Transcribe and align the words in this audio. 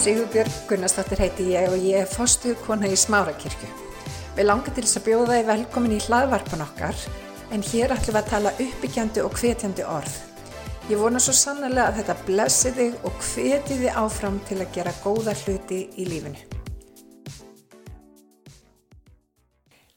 Sigurbjörg 0.00 0.52
Gunnarsdóttir 0.64 1.20
heiti 1.20 1.44
ég 1.52 1.66
og 1.68 1.82
ég 1.84 1.98
er 2.00 2.06
fostu 2.08 2.54
kona 2.64 2.88
í 2.88 2.94
Smárakirkju. 2.96 3.66
Við 4.32 4.46
langar 4.46 4.72
til 4.72 4.84
þess 4.86 4.96
að 4.96 5.02
bjóða 5.10 5.34
þið 5.34 5.48
velkomin 5.50 5.92
í 5.92 5.98
hlaðvarpan 6.06 6.62
okkar 6.64 7.02
en 7.52 7.64
hér 7.68 7.92
ætlum 7.92 8.16
við 8.16 8.20
að 8.22 8.30
tala 8.30 8.52
uppbyggjandi 8.64 9.24
og 9.26 9.36
hvetjandi 9.36 9.84
orð. 9.84 10.14
Ég 10.88 11.02
vona 11.02 11.20
svo 11.20 11.34
sannlega 11.36 11.90
að 11.90 11.98
þetta 11.98 12.16
blessi 12.30 12.72
þig 12.78 13.04
og 13.10 13.18
hveti 13.26 13.76
þið 13.82 13.98
áfram 14.00 14.38
til 14.48 14.56
að 14.62 14.72
gera 14.78 14.94
góða 15.02 15.36
hluti 15.42 15.82
í 15.92 16.08
lífinu. 16.08 16.40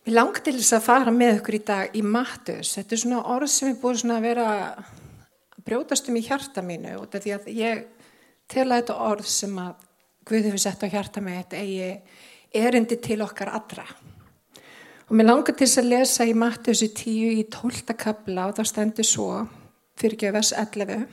Við 0.03 0.17
langar 0.17 0.43
til 0.43 0.55
þess 0.57 0.77
að 0.81 0.85
fara 0.89 1.15
með 1.15 1.37
okkur 1.37 1.59
í 1.61 1.63
dag 1.71 1.95
í 1.95 2.03
Mattus. 2.03 2.73
Þetta 2.75 2.97
er 2.99 3.03
svona 3.05 3.23
orð 3.37 3.53
sem 3.55 3.71
er 3.71 3.79
búin 3.79 4.17
að 4.17 4.27
vera 4.27 4.51
að 4.59 5.63
brjótast 5.63 6.11
um 6.11 6.19
í 6.19 6.27
hjarta 6.27 6.59
mínu 6.59 6.99
og 6.99 7.07
þetta 7.07 7.23
er 7.23 7.25
því 7.29 7.35
að 7.39 7.49
ég 7.63 7.89
tela 8.51 8.83
þetta 8.83 8.99
orð 9.07 9.31
sem 9.31 9.57
að 9.63 9.89
Guð 10.23 10.47
hefur 10.47 10.61
sett 10.61 10.83
á 10.83 10.87
hjarta 10.87 11.21
með 11.23 11.39
þetta 11.41 11.61
eigi 11.61 11.89
erindi 12.63 12.99
til 13.03 13.19
okkar 13.25 13.51
allra. 13.57 13.85
Og 15.09 15.17
mér 15.17 15.27
langar 15.27 15.55
til 15.57 15.67
þess 15.67 15.81
að 15.81 15.89
lesa 15.91 16.27
í 16.27 16.35
Mattiusi 16.37 16.87
10 16.95 17.41
í 17.41 17.43
12. 17.51 17.95
kabla 17.99 18.47
og 18.47 18.55
það 18.59 18.69
stendur 18.69 19.07
svo 19.07 19.27
fyrir 19.99 20.19
gefas 20.21 20.53
11. 20.55 21.03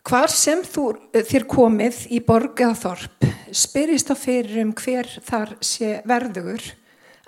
Hvar 0.00 0.32
sem 0.32 0.64
þú, 0.64 0.86
þér 1.12 1.46
komið 1.46 2.06
í 2.10 2.18
borg 2.24 2.60
eða 2.64 2.78
þorp 2.80 3.28
spyrist 3.52 4.10
á 4.10 4.16
fyrir 4.18 4.62
um 4.64 4.72
hver 4.74 5.08
þar 5.26 5.54
sé 5.64 6.00
verður 6.08 6.64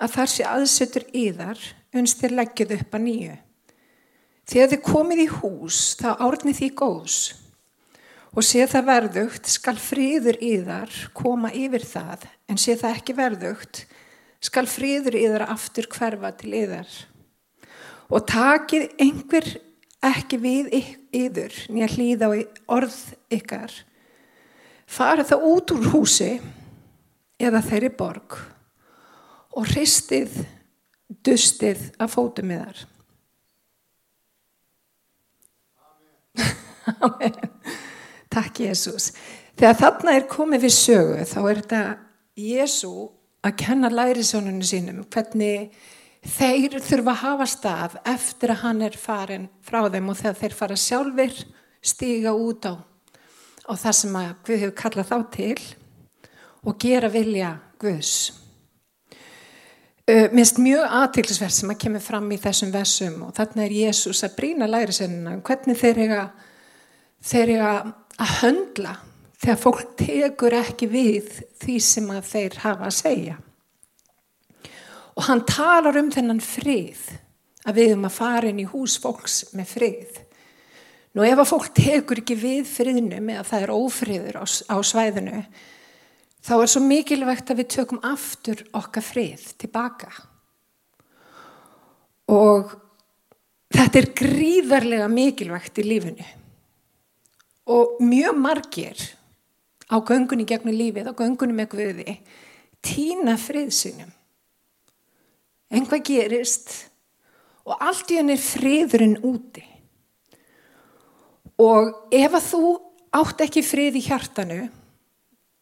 að 0.01 0.15
þar 0.15 0.31
sé 0.31 0.45
aðsettur 0.47 1.05
yðar 1.15 1.61
unst 1.93 2.19
þér 2.19 2.37
leggjuð 2.39 2.75
upp 2.79 2.97
að 2.97 3.05
nýju. 3.07 3.37
Þegar 4.49 4.71
þið 4.73 4.83
komið 4.89 5.23
í 5.23 5.27
hús 5.37 5.79
þá 5.99 6.09
árnið 6.17 6.59
því 6.59 6.69
góðs 6.81 7.19
og 8.33 8.45
sé 8.45 8.65
það 8.69 8.87
verðugt 8.87 9.49
skal 9.51 9.75
fríður 9.77 10.39
í 10.41 10.55
þar 10.65 10.93
koma 11.17 11.51
yfir 11.53 11.85
það 11.85 12.25
en 12.49 12.59
sé 12.61 12.75
það 12.79 12.95
ekki 12.97 13.15
verðugt 13.17 13.83
skal 14.43 14.65
fríður 14.67 15.17
í 15.19 15.27
þar 15.31 15.45
aftur 15.53 15.87
hverfa 15.91 16.33
til 16.39 16.53
yðar. 16.63 16.89
Og 18.11 18.25
takið 18.27 18.89
einhver 19.01 19.47
ekki 20.03 20.39
við 20.41 20.73
yður 21.15 21.55
nýja 21.71 21.91
hlýða 21.93 22.27
á 22.27 22.31
orð 22.75 22.97
ykkar. 23.33 23.71
Fara 24.89 25.23
það 25.25 25.47
út 25.53 25.75
úr 25.77 25.87
húsi 25.93 26.33
eða 27.39 27.63
þeirri 27.63 27.93
borg 27.95 28.37
og 29.53 29.69
hristið 29.69 30.41
dustið 31.23 31.91
að 32.01 32.13
fótum 32.17 32.53
yðar. 32.57 32.85
Amen 36.99 37.52
Takk 38.33 38.63
Jésús. 38.65 39.11
Þegar 39.53 39.75
þarna 39.77 40.15
er 40.17 40.29
komið 40.29 40.65
við 40.65 40.73
sögu 40.73 41.25
þá 41.29 41.39
er 41.43 41.59
þetta 41.61 41.81
Jésú 42.43 42.93
að 43.43 43.57
kenna 43.61 43.91
lærisjónunum 43.93 44.65
sínum 44.65 45.03
hvernig 45.13 45.73
þeir 46.23 46.79
þurfa 46.81 47.13
að 47.13 47.21
hafa 47.21 47.47
stað 47.51 47.97
eftir 48.07 48.53
að 48.53 48.61
hann 48.63 48.81
er 48.87 48.97
farin 48.97 49.49
frá 49.61 49.83
þeim 49.91 50.09
og 50.09 50.19
þegar 50.21 50.39
þeir 50.39 50.55
fara 50.57 50.79
sjálfur 50.79 51.41
stíga 51.83 52.33
út 52.33 52.65
á, 52.65 52.73
á 53.67 53.73
það 53.75 53.97
sem 53.99 54.15
að 54.21 54.29
Guð 54.47 54.61
hefur 54.63 54.77
kallað 54.79 55.11
þá 55.11 55.17
til 55.35 55.59
og 56.63 56.79
gera 56.79 57.11
vilja 57.11 57.57
Guðs. 57.81 58.15
Uh, 60.03 60.27
Minnst 60.35 60.57
mjög 60.59 60.83
aðtilsverð 60.83 61.53
sem 61.55 61.71
að 61.71 61.81
kemur 61.83 62.03
fram 62.03 62.25
í 62.31 62.39
þessum 62.39 62.71
versum 62.73 63.21
og 63.27 63.35
þarna 63.37 63.67
er 63.67 63.75
Jésús 63.83 64.23
að 64.25 64.39
brína 64.39 64.67
lærisjónuna 64.67 65.37
hvernig 65.47 65.79
þeir 65.79 66.01
eiga, 66.03 66.23
þeir 67.23 67.53
eiga 67.53 67.75
að 68.21 68.35
höndla 68.41 68.97
þegar 69.43 69.59
fólk 69.59 69.81
tekur 69.99 70.55
ekki 70.55 70.87
við 70.91 71.31
því 71.61 71.77
sem 71.83 72.11
að 72.13 72.27
þeir 72.29 72.59
hafa 72.63 72.87
að 72.87 72.97
segja. 72.97 73.37
Og 75.13 75.25
hann 75.27 75.43
talar 75.45 75.97
um 75.99 76.09
þennan 76.13 76.41
frið, 76.41 77.01
að 77.67 77.79
við 77.79 77.95
um 77.97 78.07
að 78.07 78.15
fara 78.15 78.49
inn 78.49 78.61
í 78.63 78.69
hús 78.69 78.95
fólks 79.01 79.43
með 79.55 79.73
frið. 79.75 80.19
Nú 81.13 81.25
ef 81.27 81.43
að 81.43 81.49
fólk 81.51 81.69
tekur 81.77 82.23
ekki 82.23 82.37
við 82.39 82.63
friðnum 82.71 83.29
eða 83.35 83.45
það 83.51 83.65
er 83.65 83.73
ófriður 83.75 84.39
á, 84.41 84.45
á 84.47 84.77
svæðinu, 84.81 85.43
þá 86.43 86.53
er 86.57 86.71
svo 86.71 86.83
mikilvægt 86.87 87.51
að 87.53 87.61
við 87.61 87.69
tökum 87.75 88.01
aftur 88.07 88.63
okkar 88.73 89.05
frið 89.05 89.43
tilbaka. 89.61 90.09
Og 92.33 92.71
þetta 93.75 93.99
er 93.99 94.09
gríðarlega 94.17 95.11
mikilvægt 95.11 95.83
í 95.83 95.85
lífinu 95.85 96.31
og 97.69 97.99
mjög 98.03 98.39
margir 98.39 99.03
á 99.87 99.99
göngunni 100.03 100.45
gegnum 100.47 100.75
lífið, 100.75 101.07
á 101.07 101.13
göngunni 101.13 101.55
með 101.55 101.69
Guði 101.75 102.17
týna 102.83 103.37
friðsynum 103.39 104.11
einhvað 105.73 106.05
gerist 106.07 106.73
og 107.63 107.79
allt 107.79 108.11
í 108.11 108.19
henni 108.19 108.35
er 108.35 108.43
friðurinn 108.43 109.19
úti. 109.23 109.63
Og 111.63 112.11
ef 112.13 112.33
að 112.33 112.47
þú 112.49 112.61
átt 113.13 113.43
ekki 113.45 113.63
frið 113.65 113.99
í 113.99 114.05
hjartanu 114.07 114.61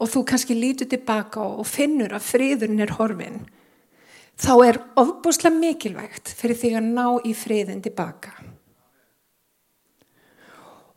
og 0.02 0.10
þú 0.10 0.24
kannski 0.28 0.58
lítur 0.58 0.90
tilbaka 0.90 1.44
og 1.44 1.68
finnur 1.70 2.16
að 2.16 2.30
friðurinn 2.30 2.82
er 2.82 2.96
horfin 2.98 3.42
þá 4.42 4.54
er 4.66 4.80
ofbúslega 4.98 5.54
mikilvægt 5.54 6.32
fyrir 6.38 6.58
því 6.58 6.72
að 6.80 6.88
ná 6.96 7.06
í 7.28 7.36
friðin 7.38 7.84
tilbaka 7.86 8.34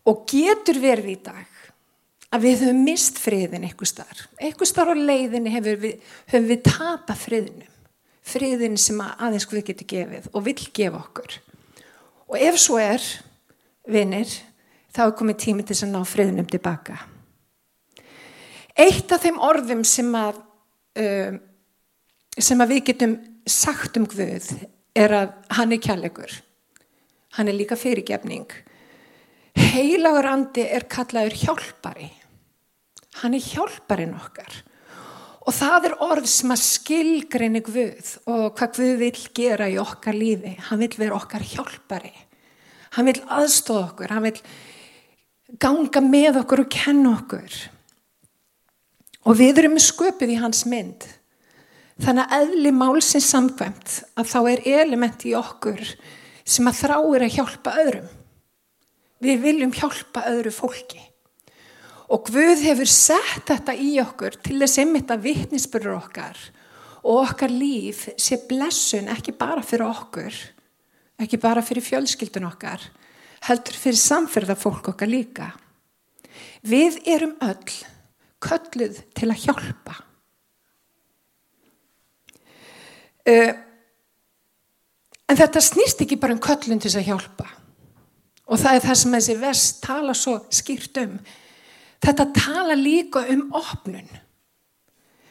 og 0.08 0.24
getur 0.28 0.80
verið 0.82 1.12
í 1.14 1.18
dag 1.24 1.54
að 2.34 2.46
við 2.48 2.64
höfum 2.64 2.82
mist 2.84 3.20
friðin 3.22 3.64
eitthvað 3.66 3.90
starf. 3.92 4.26
Eitthvað 4.42 4.70
starf 4.70 4.92
á 4.92 4.96
leiðinni 4.98 5.52
hefur 5.54 5.78
við, 5.84 6.10
höfum 6.32 6.50
við 6.50 6.62
tapað 6.66 7.22
friðinum. 7.22 7.70
Friðin 8.24 8.78
sem 8.80 9.00
aðeins 9.04 9.46
við 9.50 9.66
getum 9.70 9.90
gefið 9.92 10.28
og 10.32 10.46
vil 10.46 10.56
gefa 10.56 11.00
okkur. 11.00 11.38
Og 12.32 12.38
ef 12.40 12.58
svo 12.58 12.78
er, 12.80 13.04
vinnir, 13.86 14.30
þá 14.94 15.02
er 15.06 15.16
komið 15.18 15.40
tími 15.44 15.66
til 15.68 15.76
að 15.76 15.92
ná 15.92 16.00
friðinum 16.08 16.48
tilbaka. 16.50 16.98
Eitt 18.74 19.12
af 19.14 19.22
þeim 19.22 19.38
orðum 19.38 19.84
sem 19.86 20.08
að, 20.18 20.40
uh, 20.98 21.36
sem 22.34 22.64
að 22.64 22.72
við 22.74 22.86
getum 22.90 23.18
sagt 23.46 24.00
um 24.00 24.08
Guð 24.10 24.50
er 24.96 25.14
að 25.14 25.34
hann 25.54 25.74
er 25.76 25.82
kjallegur. 25.84 26.40
Hann 27.36 27.50
er 27.50 27.58
líka 27.58 27.78
fyrirgefning 27.78 28.48
heilagur 29.54 30.28
andi 30.28 30.64
er 30.66 30.86
kallaður 30.90 31.36
hjálpari. 31.38 32.10
Hann 33.22 33.36
er 33.36 33.42
hjálparinn 33.42 34.14
okkar. 34.18 34.62
Og 35.44 35.52
það 35.52 35.90
er 35.90 35.96
orð 36.02 36.28
sem 36.30 36.52
að 36.54 36.62
skilgreini 36.64 37.60
Guð 37.64 38.14
og 38.32 38.54
hvað 38.56 38.78
Guð 38.78 38.94
vil 39.02 39.24
gera 39.36 39.68
í 39.68 39.76
okkar 39.80 40.16
lífi. 40.16 40.54
Hann 40.70 40.80
vil 40.80 40.94
vera 40.96 41.18
okkar 41.18 41.44
hjálpari. 41.44 42.14
Hann 42.96 43.10
vil 43.10 43.20
aðstóða 43.28 43.90
okkur. 43.90 44.14
Hann 44.14 44.24
vil 44.24 44.40
ganga 45.60 46.02
með 46.02 46.40
okkur 46.42 46.64
og 46.64 46.72
kenna 46.72 47.12
okkur. 47.18 47.60
Og 49.24 49.38
við 49.38 49.62
erum 49.62 49.78
sköpuð 49.80 50.34
í 50.34 50.40
hans 50.40 50.64
mynd. 50.68 51.04
Þannig 52.02 52.24
að 52.24 52.40
eðli 52.40 52.74
málsins 52.74 53.28
samkvæmt 53.30 54.00
að 54.18 54.30
þá 54.32 54.38
er 54.50 54.66
element 54.80 55.28
í 55.28 55.36
okkur 55.38 55.82
sem 56.44 56.66
að 56.66 56.80
þráir 56.80 57.24
að 57.28 57.36
hjálpa 57.36 57.74
öðrum 57.84 58.08
Við 59.24 59.40
viljum 59.40 59.72
hjálpa 59.72 60.26
öðru 60.28 60.52
fólki. 60.52 61.00
Og 62.12 62.28
Guð 62.28 62.60
hefur 62.66 62.90
sett 62.90 63.46
þetta 63.48 63.72
í 63.80 63.94
okkur 64.02 64.36
til 64.44 64.58
þess 64.60 64.82
einmitt 64.82 65.12
að 65.12 65.24
vittnisspurur 65.24 65.96
okkar 65.96 66.36
og 67.04 67.22
okkar 67.22 67.52
líf 67.52 68.06
sé 68.20 68.38
blessun 68.48 69.10
ekki 69.12 69.34
bara 69.36 69.64
fyrir 69.64 69.88
okkur, 69.88 70.36
ekki 71.20 71.40
bara 71.40 71.64
fyrir 71.64 71.84
fjölskyldun 71.84 72.48
okkar, 72.48 72.80
heldur 73.48 73.76
fyrir 73.80 74.00
samferða 74.00 74.56
fólk 74.56 74.92
okkar 74.94 75.10
líka. 75.10 75.50
Við 76.64 77.00
erum 77.08 77.36
öll 77.44 77.76
kölluð 78.44 79.00
til 79.16 79.30
að 79.30 79.44
hjálpa. 79.46 79.98
Uh, 83.24 83.52
en 85.28 85.38
þetta 85.40 85.64
snýst 85.64 86.02
ekki 86.04 86.20
bara 86.20 86.36
um 86.36 86.42
köllun 86.44 86.82
til 86.82 86.92
að 86.92 87.08
hjálpa. 87.08 87.48
Og 88.44 88.60
það 88.60 88.76
er 88.76 88.84
það 88.84 88.98
sem 89.00 89.16
þessi 89.16 89.36
vest 89.40 89.82
tala 89.84 90.14
svo 90.16 90.36
skýrt 90.52 91.00
um. 91.00 91.18
Þetta 92.04 92.26
tala 92.36 92.76
líka 92.76 93.24
um 93.32 93.46
opnun. 93.56 94.08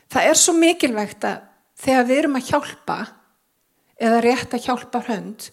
Það 0.09 0.29
er 0.29 0.39
svo 0.39 0.55
mikilvægt 0.57 1.25
að 1.29 1.43
þegar 1.83 2.07
við 2.09 2.21
erum 2.21 2.39
að 2.39 2.49
hjálpa 2.49 2.97
eða 4.03 4.21
rétt 4.25 4.55
að 4.55 4.65
hjálpa 4.67 5.03
hönd 5.07 5.49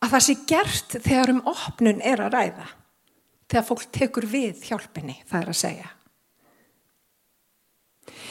að 0.00 0.12
það 0.14 0.26
sé 0.26 0.36
gert 0.48 0.98
þegar 1.04 1.32
um 1.34 1.40
opnun 1.50 2.04
er 2.06 2.22
að 2.24 2.36
ræða. 2.36 2.68
Þegar 3.50 3.66
fólk 3.66 3.88
tekur 3.90 4.26
við 4.30 4.62
hjálpinni, 4.68 5.16
það 5.26 5.42
er 5.42 5.50
að 5.50 5.58
segja. 5.58 5.88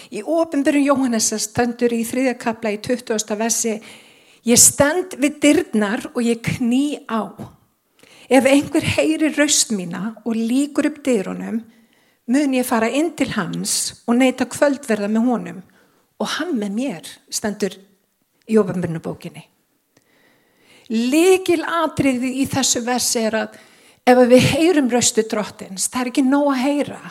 Í 0.10 0.22
ofinbyrjum 0.24 0.88
Jóhannessar 0.88 1.42
stöndur 1.44 1.94
í 1.94 2.06
þriðjakabla 2.08 2.72
í 2.74 2.80
20. 2.88 3.36
vessi 3.40 3.75
Ég 4.48 4.58
stend 4.58 5.18
við 5.20 5.40
dyrnar 5.44 6.06
og 6.14 6.24
ég 6.24 6.40
kný 6.46 7.04
á. 7.12 7.28
Ef 8.30 8.46
einhver 8.46 8.86
heyri 8.86 9.31
raust 9.34 9.72
mína 9.74 10.14
og 10.22 10.38
líkur 10.38 10.92
upp 10.92 11.00
dyrunum, 11.06 11.64
mun 12.30 12.54
ég 12.54 12.68
fara 12.68 12.90
inn 12.94 13.10
til 13.18 13.31
hans 13.34 14.04
og 14.06 14.20
neyta 14.20 14.46
kvöldverða 14.46 15.10
með 15.10 15.30
honum 15.31 15.64
og 16.22 16.36
hann 16.36 16.54
með 16.60 16.76
mér 16.76 17.10
stendur 17.34 17.74
í 18.46 18.60
ofanbyrnubókinni. 18.62 19.42
Likil 20.90 21.64
atriði 21.66 22.36
í 22.42 22.46
þessu 22.50 22.84
versi 22.86 23.26
er 23.26 23.38
að 23.44 23.58
ef 24.10 24.22
við 24.30 24.48
heyrum 24.54 24.90
röstu 24.94 25.25
drottins, 25.25 25.90
það 25.90 26.02
er 26.02 26.12
ekki 26.14 26.25
nóg 26.25 26.54
að 26.54 26.64
heyra. 26.64 27.02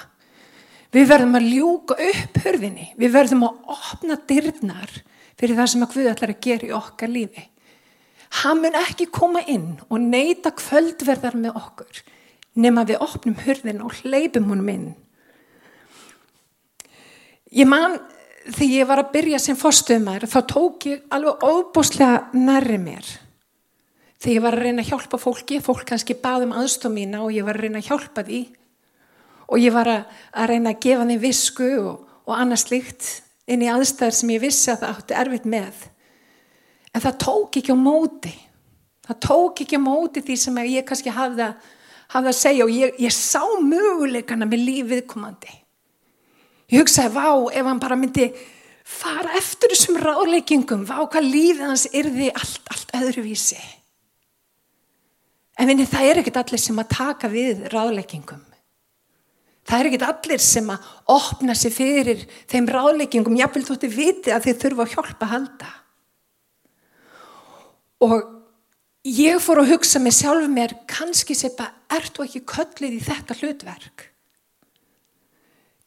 Við 0.94 1.10
verðum 1.10 1.36
að 1.38 1.50
ljúka 1.52 1.98
upp 2.00 2.42
hörðinni, 2.44 2.88
við 2.98 3.14
verðum 3.14 3.46
að 3.48 3.74
opna 3.74 4.16
dyrnar 4.30 4.94
fyrir 5.38 5.58
það 5.58 5.70
sem 5.72 5.84
að 5.84 5.94
Guð 5.94 6.10
ætlar 6.12 6.32
að 6.32 6.44
gera 6.46 6.68
í 6.68 6.74
okkar 6.78 7.12
lífi. 7.12 7.44
Hann 8.42 8.60
mun 8.62 8.76
ekki 8.76 9.08
koma 9.12 9.40
inn 9.48 9.78
og 9.88 10.00
neyta 10.02 10.52
kvöldverðar 10.56 11.36
með 11.38 11.56
okkur 11.58 12.02
nema 12.58 12.84
við 12.86 13.02
opnum 13.04 13.36
hörðin 13.44 13.82
og 13.84 13.94
hleypum 14.02 14.48
honum 14.50 14.72
inn. 14.72 14.88
Ég 17.54 17.68
man 17.68 17.96
þegar 18.48 18.74
ég 18.74 18.88
var 18.88 19.02
að 19.02 19.12
byrja 19.14 19.40
sem 19.42 19.56
fórstöðumær 19.58 20.26
þá 20.28 20.38
tók 20.50 20.86
ég 20.88 21.04
alveg 21.14 21.44
óbúslega 21.44 22.28
nærri 22.36 22.78
mér. 22.82 23.06
Þegar 24.18 24.34
ég 24.34 24.44
var 24.44 24.56
að 24.56 24.64
reyna 24.66 24.82
að 24.82 24.90
hjálpa 24.90 25.20
fólki, 25.22 25.60
fólk 25.62 25.84
kannski 25.88 26.16
baðum 26.18 26.54
aðstof 26.56 26.92
mína 26.92 27.22
og 27.22 27.32
ég 27.36 27.46
var 27.46 27.58
að 27.58 27.68
reyna 27.68 27.82
að 27.82 27.90
hjálpa 27.92 28.24
því 28.26 28.40
og 29.48 29.62
ég 29.62 29.72
var 29.72 29.88
að, 29.88 30.16
að 30.34 30.50
reyna 30.52 30.74
að 30.74 30.80
gefa 30.84 31.06
þeim 31.08 31.22
visku 31.22 31.68
og, 31.78 32.00
og 32.26 32.34
annað 32.36 32.64
slikt 32.64 33.12
inn 33.48 33.62
í 33.64 33.70
aðstæðar 33.72 34.16
sem 34.18 34.32
ég 34.34 34.42
vissi 34.42 34.72
að 34.72 34.82
það 34.82 34.96
átti 34.96 35.16
erfitt 35.22 35.46
með. 35.48 35.86
En 36.98 37.04
það 37.04 37.18
tók 37.22 37.56
ekki 37.60 37.70
á 37.70 37.78
móti. 37.78 38.34
Það 39.06 39.18
tók 39.22 39.60
ekki 39.62 39.78
á 39.78 39.82
móti 39.86 40.22
því 40.26 40.36
sem 40.42 40.56
ég 40.66 40.86
kannski 40.88 41.12
hafði 41.14 41.44
að, 41.46 41.68
hafði 42.10 42.30
að 42.32 42.38
segja 42.40 42.64
og 42.66 42.72
ég, 42.74 42.96
ég 42.98 43.14
sá 43.14 43.44
möguleikana 43.62 44.48
með 44.50 44.64
lífiðkomandi. 44.66 45.54
Ég 46.74 46.82
hugsaði, 46.82 47.14
vá, 47.14 47.30
ef 47.54 47.70
hann 47.70 47.80
bara 47.80 47.96
myndi 47.96 48.26
fara 48.82 49.38
eftir 49.38 49.70
þessum 49.76 50.00
ráleikingum, 50.02 50.82
vá 50.88 50.98
hvað 51.06 51.30
lífið 51.30 51.64
hans 51.68 51.86
yrði 51.94 52.32
allt, 52.34 52.66
allt 52.74 52.92
öðruvísi. 52.98 53.62
En 55.58 55.70
vinni, 55.70 55.86
það 55.86 56.10
er 56.10 56.22
ekkert 56.24 56.42
allir 56.42 56.66
sem 56.66 56.82
að 56.82 56.92
taka 56.98 57.30
við 57.30 57.62
ráleikingum. 57.70 58.42
Það 59.68 59.78
er 59.78 59.88
ekkert 59.92 60.08
allir 60.10 60.42
sem 60.42 60.70
að 60.74 60.92
opna 61.14 61.54
sig 61.54 61.72
fyrir 61.78 62.26
þeim 62.50 62.68
ráleikingum, 62.74 63.38
jáfnvel 63.38 63.68
þótti 63.70 63.90
viti 63.92 64.34
að 64.34 64.48
þeir 64.48 64.62
þurfa 64.64 64.86
að 64.88 64.96
hjálpa 64.96 65.28
að 65.28 65.34
halda. 65.36 65.77
Og 68.04 68.20
ég 69.08 69.40
fór 69.42 69.62
að 69.62 69.72
hugsa 69.74 70.00
mig 70.02 70.14
sjálf 70.16 70.46
mér, 70.52 70.76
kannski 70.90 71.34
sepa, 71.36 71.70
ert 71.90 72.14
þú 72.14 72.26
ekki 72.26 72.44
köllið 72.52 72.96
í 72.98 73.02
þetta 73.02 73.36
hlutverk? 73.40 74.06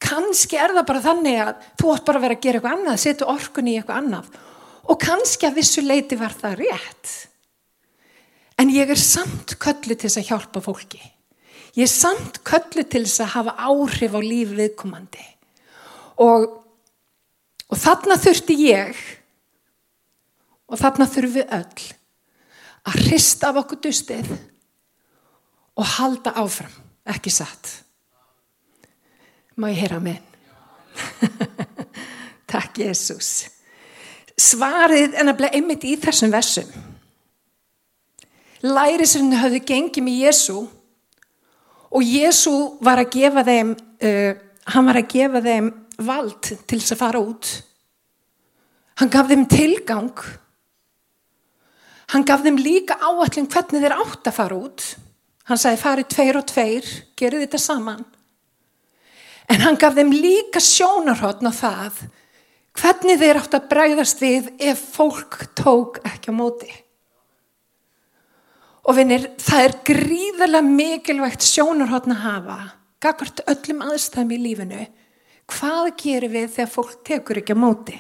Kannski 0.02 0.58
er 0.58 0.74
það 0.74 0.88
bara 0.90 1.04
þannig 1.06 1.42
að 1.44 1.68
þú 1.80 1.92
átt 1.94 2.08
bara 2.08 2.20
að 2.20 2.26
vera 2.26 2.38
að 2.38 2.46
gera 2.46 2.60
eitthvað 2.60 2.78
annað, 2.78 3.02
setja 3.04 3.30
orkunni 3.32 3.76
í 3.76 3.80
eitthvað 3.80 4.00
annað. 4.02 4.40
Og 4.90 4.98
kannski 5.00 5.48
að 5.48 5.60
vissu 5.60 5.84
leiti 5.86 6.18
var 6.20 6.34
það 6.36 6.58
rétt. 6.64 7.12
En 8.60 8.72
ég 8.74 8.90
er 8.94 9.00
samt 9.00 9.56
köllu 9.62 9.94
til 9.96 10.10
þess 10.10 10.20
að 10.22 10.32
hjálpa 10.32 10.64
fólki. 10.66 11.02
Ég 11.78 11.86
er 11.86 11.94
samt 11.94 12.42
köllu 12.48 12.84
til 12.84 13.06
þess 13.06 13.24
að 13.24 13.34
hafa 13.38 13.56
áhrif 13.70 14.18
á 14.18 14.22
lífi 14.22 14.58
viðkomandi. 14.58 15.24
Og, 16.22 16.50
og 17.70 17.80
þarna 17.80 18.18
þurfti 18.22 18.58
ég 18.66 19.00
og 20.72 20.82
þarna 20.82 21.08
þurfum 21.10 21.38
við 21.38 21.56
öll 21.62 21.88
að 22.88 23.00
hrista 23.06 23.52
af 23.52 23.62
okkur 23.64 23.82
dustið 23.86 24.32
og 25.78 25.88
halda 25.98 26.34
áfram, 26.42 26.74
ekki 27.08 27.32
satt. 27.34 27.72
Má 29.58 29.70
ég 29.72 29.82
heyra 29.84 30.00
með? 30.04 30.20
Takk 32.52 32.82
Jésús. 32.84 33.50
Svarið 34.40 35.16
en 35.20 35.32
að 35.32 35.40
bleið 35.40 35.58
einmitt 35.60 35.86
í 35.88 35.96
þessum 36.02 36.34
versum. 36.34 36.70
Lærisirinu 38.62 39.40
hafði 39.42 39.62
gengið 39.66 40.06
með 40.06 40.20
Jésu 40.26 40.58
og 41.92 42.06
Jésu 42.06 42.54
var 42.84 43.02
að 43.02 43.12
gefa 43.16 43.44
þeim, 43.46 43.74
uh, 43.76 44.32
hann 44.74 44.88
var 44.88 45.00
að 45.02 45.10
gefa 45.12 45.42
þeim 45.46 45.72
vald 46.02 46.40
til 46.46 46.80
þess 46.80 46.96
að 46.96 47.02
fara 47.02 47.22
út. 47.22 47.52
Hann 49.02 49.12
gaf 49.12 49.30
þeim 49.32 49.48
tilgang. 49.50 50.14
Hann 52.12 52.26
gaf 52.28 52.44
þeim 52.44 52.60
líka 52.60 52.98
áallin 53.00 53.48
hvernig 53.48 53.84
þeir 53.84 53.96
átt 53.96 54.28
að 54.28 54.36
fara 54.36 54.58
út. 54.58 54.88
Hann 55.48 55.60
sagði 55.60 55.82
farið 55.82 56.10
tveir 56.12 56.40
og 56.40 56.48
tveir, 56.50 56.90
gerðu 57.20 57.46
þetta 57.46 57.62
saman. 57.62 58.02
En 59.52 59.64
hann 59.64 59.80
gaf 59.80 59.96
þeim 59.96 60.12
líka 60.16 60.62
sjónarhóttn 60.64 61.48
á 61.48 61.54
það 61.56 62.02
hvernig 62.78 63.20
þeir 63.20 63.40
átt 63.42 63.58
að 63.58 63.68
bræðast 63.72 64.22
við 64.24 64.52
ef 64.64 64.84
fólk 64.96 65.42
tók 65.60 66.00
ekki 66.08 66.32
á 66.32 66.34
móti. 66.36 66.72
Og 68.88 68.98
vinir, 68.98 69.28
það 69.38 69.66
er 69.66 69.76
gríðarlega 69.92 70.68
mikilvægt 70.68 71.46
sjónarhóttn 71.46 72.16
að 72.16 72.24
hafa, 72.26 72.60
gagvart 73.04 73.44
öllum 73.52 73.84
aðstæðum 73.86 74.34
í 74.34 74.40
lífinu. 74.42 74.86
Hvað 75.52 75.92
gerir 76.00 76.32
við 76.34 76.56
þegar 76.56 76.72
fólk 76.72 76.96
tekur 77.06 77.42
ekki 77.42 77.56
á 77.56 77.60
móti? 77.60 77.98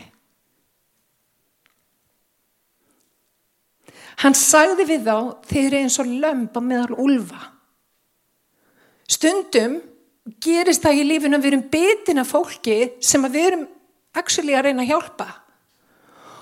Hann 4.21 4.35
sagði 4.38 4.85
við 4.85 5.07
þá, 5.07 5.15
þeir 5.50 5.63
eru 5.65 5.79
eins 5.81 5.97
og 6.01 6.09
lömp 6.21 6.57
á 6.57 6.62
meðal 6.62 6.97
úlfa. 7.01 7.39
Stundum 9.09 9.79
gerist 10.44 10.83
það 10.83 11.00
í 11.01 11.07
lífinu 11.09 11.38
að 11.38 11.45
við 11.45 11.51
erum 11.51 11.63
betin 11.73 12.21
af 12.21 12.29
fólki 12.29 12.77
sem 13.01 13.25
við 13.25 13.47
erum 13.50 13.63
actually 14.18 14.53
að 14.53 14.68
reyna 14.68 14.85
að 14.85 14.91
hjálpa. 14.94 15.27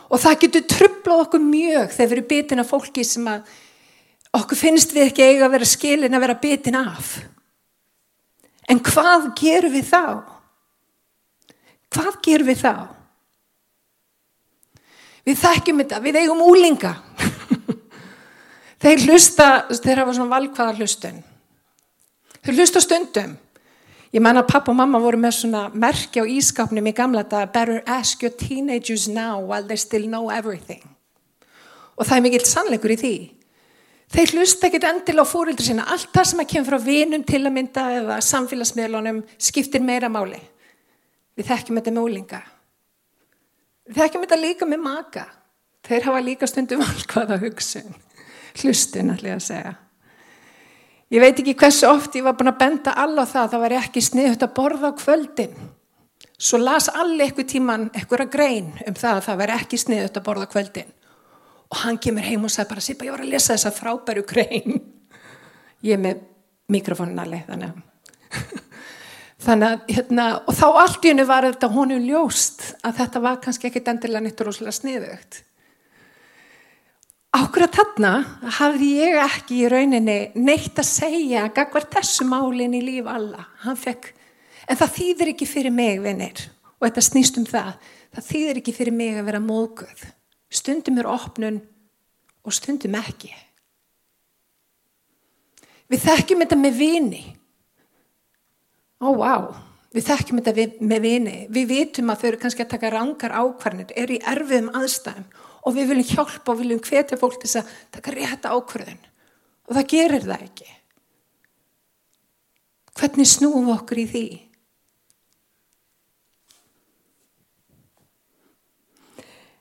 Og 0.09 0.19
það 0.19 0.39
getur 0.43 0.67
trublað 0.73 1.23
okkur 1.25 1.43
mjög 1.45 1.95
þegar 1.95 2.09
við 2.09 2.17
erum 2.17 2.29
betin 2.33 2.63
af 2.63 2.71
fólki 2.73 3.05
sem 3.07 3.31
okkur 4.35 4.59
finnst 4.59 4.93
við 4.93 5.07
ekki 5.07 5.27
eiga 5.29 5.47
að 5.47 5.55
vera 5.55 5.69
skilin 5.69 6.17
að 6.17 6.25
vera 6.25 6.39
betin 6.43 6.79
af. 6.81 7.15
En 8.69 8.81
hvað 8.85 9.31
gerum 9.39 9.73
við 9.73 9.87
þá? 9.89 10.03
Hvað 11.89 12.19
gerum 12.25 12.49
við 12.51 12.59
þá? 12.61 12.73
Við 15.25 15.39
þekkjum 15.41 15.81
þetta, 15.83 16.01
við 16.03 16.19
eigum 16.21 16.43
úlinga. 16.45 16.93
Þeir 18.80 19.06
hlusta, 19.09 19.48
þeir 19.76 20.04
hafa 20.04 20.16
svona 20.16 20.33
valkvæða 20.38 20.78
hlustun. 20.80 21.24
Þeir 22.40 22.59
hlusta 22.62 22.81
stundum. 22.83 23.36
Ég 24.16 24.24
menna 24.26 24.42
pappa 24.48 24.71
og 24.71 24.78
mamma 24.80 25.02
voru 25.04 25.19
með 25.21 25.36
svona 25.38 25.66
merkja 25.69 26.24
á 26.24 26.31
ískapnum 26.31 26.88
í 26.90 26.94
gamla 26.98 27.26
þetta 27.26 27.52
Better 27.54 27.81
ask 27.86 28.24
your 28.24 28.33
teenagers 28.33 29.07
now 29.07 29.38
while 29.38 29.68
they 29.68 29.78
still 29.78 30.07
know 30.07 30.31
everything. 30.33 30.81
Og 32.00 32.07
það 32.07 32.16
er 32.16 32.26
mikill 32.26 32.48
sannleikur 32.48 32.95
í 32.95 32.98
því. 32.98 33.16
Þeir 34.09 34.33
hlusta 34.40 34.69
ekkit 34.69 34.88
endil 34.90 35.21
á 35.21 35.26
fórildri 35.28 35.68
sína. 35.68 35.86
Allt 35.92 36.09
það 36.16 36.30
sem 36.31 36.42
að 36.42 36.50
kemur 36.54 36.71
frá 36.71 36.86
vinum 36.88 37.26
til 37.28 37.44
að 37.44 37.54
mynda 37.59 37.83
eða 38.00 38.21
samfélagsmiðlunum 38.26 39.21
skiptir 39.38 39.83
meira 39.86 40.09
máli. 40.09 40.40
Við 41.38 41.52
þekkjum 41.52 41.78
þetta 41.78 41.94
með 41.94 42.07
úlinga. 42.07 42.40
Við 43.90 44.02
þekkjum 44.02 44.26
þetta 44.26 44.40
líka 44.42 44.69
með 44.69 44.81
maka. 44.88 45.28
Þeir 45.86 46.07
hafa 46.07 46.24
líka 46.26 46.50
stundum 46.50 46.81
valkvæða 46.88 47.38
hugsun. 47.44 47.94
Hlustun 48.57 49.13
ég 49.18 49.35
að 49.35 49.45
segja. 49.45 49.75
Ég 51.09 51.23
veit 51.23 51.39
ekki 51.41 51.56
hversu 51.57 51.87
oft 51.89 52.13
ég 52.18 52.25
var 52.25 52.35
búin 52.37 52.51
að 52.51 52.59
benda 52.59 52.94
alla 53.01 53.25
það 53.25 53.41
að 53.41 53.53
það 53.53 53.63
var 53.63 53.75
ekki 53.79 54.01
sniðut 54.06 54.45
að 54.45 54.56
borða 54.59 54.91
á 54.94 54.99
kvöldin. 54.99 55.56
Svo 56.39 56.59
las 56.61 56.87
allir 56.94 57.25
eitthvað 57.25 57.49
tíman 57.49 57.89
eitthvað 57.89 58.29
grein 58.31 58.69
um 58.87 58.95
það 58.95 59.18
að 59.18 59.25
það 59.25 59.41
var 59.41 59.53
ekki 59.56 59.79
sniðut 59.81 60.19
að 60.19 60.25
borða 60.27 60.45
á 60.45 60.53
kvöldin. 60.53 60.94
Og 61.69 61.81
hann 61.83 61.99
kemur 62.01 62.25
heim 62.25 62.45
og 62.45 62.53
sagði 62.53 62.69
bara, 62.69 62.85
Sipa, 62.85 63.06
ég 63.06 63.13
var 63.13 63.25
að 63.25 63.33
lesa 63.33 63.56
þessa 63.56 63.73
frábæru 63.73 64.23
grein. 64.29 64.79
Ég 65.85 65.97
er 65.97 66.01
með 66.01 66.23
mikrofónin 66.69 67.21
alveg, 67.21 67.45
þannig 67.49 67.69
að... 67.69 68.63
þannig 69.45 69.68
að, 69.68 69.83
hérna, 69.97 70.29
og 70.45 70.57
þá 70.57 70.65
allt 70.69 71.06
í 71.06 71.11
hennu 71.11 71.25
var 71.29 71.45
þetta 71.49 71.69
honum 71.73 72.06
ljóst 72.06 72.65
að 72.85 72.97
þetta 73.01 73.21
var 73.25 73.37
kannski 73.44 73.69
ekkit 73.69 73.94
endilega 73.94 74.25
nýtt 74.25 74.41
og 74.44 74.49
rosalega 74.49 74.77
sniðugt. 74.77 75.44
Ákveða 77.30 77.68
þarna 77.76 78.12
hafði 78.57 78.88
ég 79.04 79.16
ekki 79.21 79.59
í 79.62 79.68
rauninni 79.69 80.18
neitt 80.33 80.80
að 80.81 80.88
segja 80.90 81.44
gagvar 81.54 81.86
þessu 81.94 82.26
málinn 82.26 82.74
í 82.74 82.80
líf 82.81 83.09
alla. 83.09 83.44
Fekk, 83.78 84.07
en 84.66 84.80
það 84.80 84.95
þýðir 84.95 85.30
ekki 85.36 85.45
fyrir 85.45 85.76
mig, 85.76 86.00
vinnir, 86.02 86.42
og 86.80 86.88
þetta 86.88 87.04
snýst 87.06 87.38
um 87.38 87.45
það, 87.45 87.76
það 88.18 88.26
þýðir 88.31 88.62
ekki 88.64 88.74
fyrir 88.74 88.98
mig 88.98 89.19
að 89.19 89.30
vera 89.30 89.42
móðguð. 89.44 90.02
Stundum 90.50 90.98
er 90.98 91.09
opnun 91.12 91.59
og 92.42 92.56
stundum 92.57 92.98
ekki. 92.98 93.30
Við 95.90 96.06
þekkjum 96.07 96.42
þetta 96.42 96.57
með 96.57 96.80
vini. 96.81 97.21
Ó, 99.06 99.14
vá, 99.14 99.54
við 99.94 100.09
þekkjum 100.09 100.42
þetta 100.42 100.81
með 100.81 101.06
vini. 101.06 101.36
Við 101.54 101.69
vitum 101.76 102.09
að 102.09 102.24
þau 102.24 102.28
eru 102.31 102.42
kannski 102.42 102.66
að 102.66 102.74
taka 102.74 102.92
rangar 102.95 103.38
ákvarnir, 103.38 103.94
er 103.94 104.18
í 104.18 104.18
erfiðum 104.33 104.74
aðstæðum 104.81 105.30
og 105.66 105.75
við 105.75 105.92
viljum 105.92 106.09
hjálpa 106.11 106.54
og 106.54 106.59
viljum 106.61 106.83
hvetja 106.83 107.19
fólk 107.19 107.39
til 107.42 107.51
að 107.59 107.71
taka 107.95 108.13
rétt 108.16 108.47
ákvörðun. 108.47 109.01
Og 109.69 109.75
það 109.78 109.89
gerir 109.94 110.25
það 110.25 110.45
ekki. 110.45 110.69
Hvernig 112.99 113.30
snúum 113.30 113.68
við 113.68 113.75
okkur 113.75 114.01
í 114.01 114.07
því? 114.13 114.25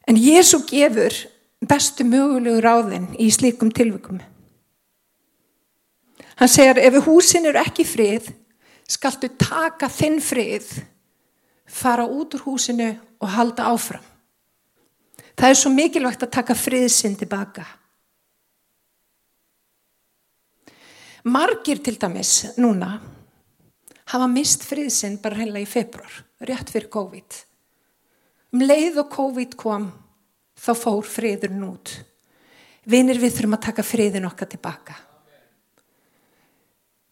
En 0.09 0.17
Jésu 0.17 0.63
gefur 0.65 1.15
bestu 1.69 2.07
mögulegu 2.09 2.63
ráðin 2.65 3.11
í 3.21 3.29
slíkum 3.35 3.71
tilvikum. 3.75 4.23
Hann 6.39 6.51
segjar 6.51 6.79
ef 6.81 6.97
húsin 7.05 7.49
eru 7.51 7.61
ekki 7.61 7.85
frið 7.85 8.31
skaltu 8.89 9.29
taka 9.37 9.91
þinn 9.93 10.21
frið 10.25 10.71
fara 11.69 12.07
út 12.09 12.39
úr 12.39 12.47
húsinu 12.47 12.95
og 13.21 13.29
halda 13.35 13.69
áfram. 13.69 14.05
Það 15.39 15.51
er 15.51 15.59
svo 15.61 15.71
mikilvægt 15.75 16.25
að 16.27 16.35
taka 16.35 16.57
friðsinn 16.59 17.17
tilbaka. 17.19 17.67
Margir 21.29 21.81
til 21.85 21.99
dæmis 22.01 22.57
núna 22.57 22.97
hafa 24.09 24.29
mist 24.31 24.65
friðsinn 24.65 25.19
bara 25.23 25.43
heila 25.43 25.61
í 25.61 25.67
februar, 25.69 26.13
rétt 26.41 26.71
fyrir 26.73 26.89
COVID. 26.93 27.41
Um 28.55 28.65
leið 28.65 29.03
og 29.03 29.11
COVID 29.13 29.57
kom, 29.61 29.91
þá 30.57 30.73
fór 30.79 31.05
friðurinn 31.05 31.67
út. 31.69 31.93
Vinir 32.89 33.21
við 33.21 33.35
þurfum 33.37 33.59
að 33.59 33.67
taka 33.67 33.85
friðin 33.85 34.29
okkar 34.31 34.49
tilbaka. 34.55 34.97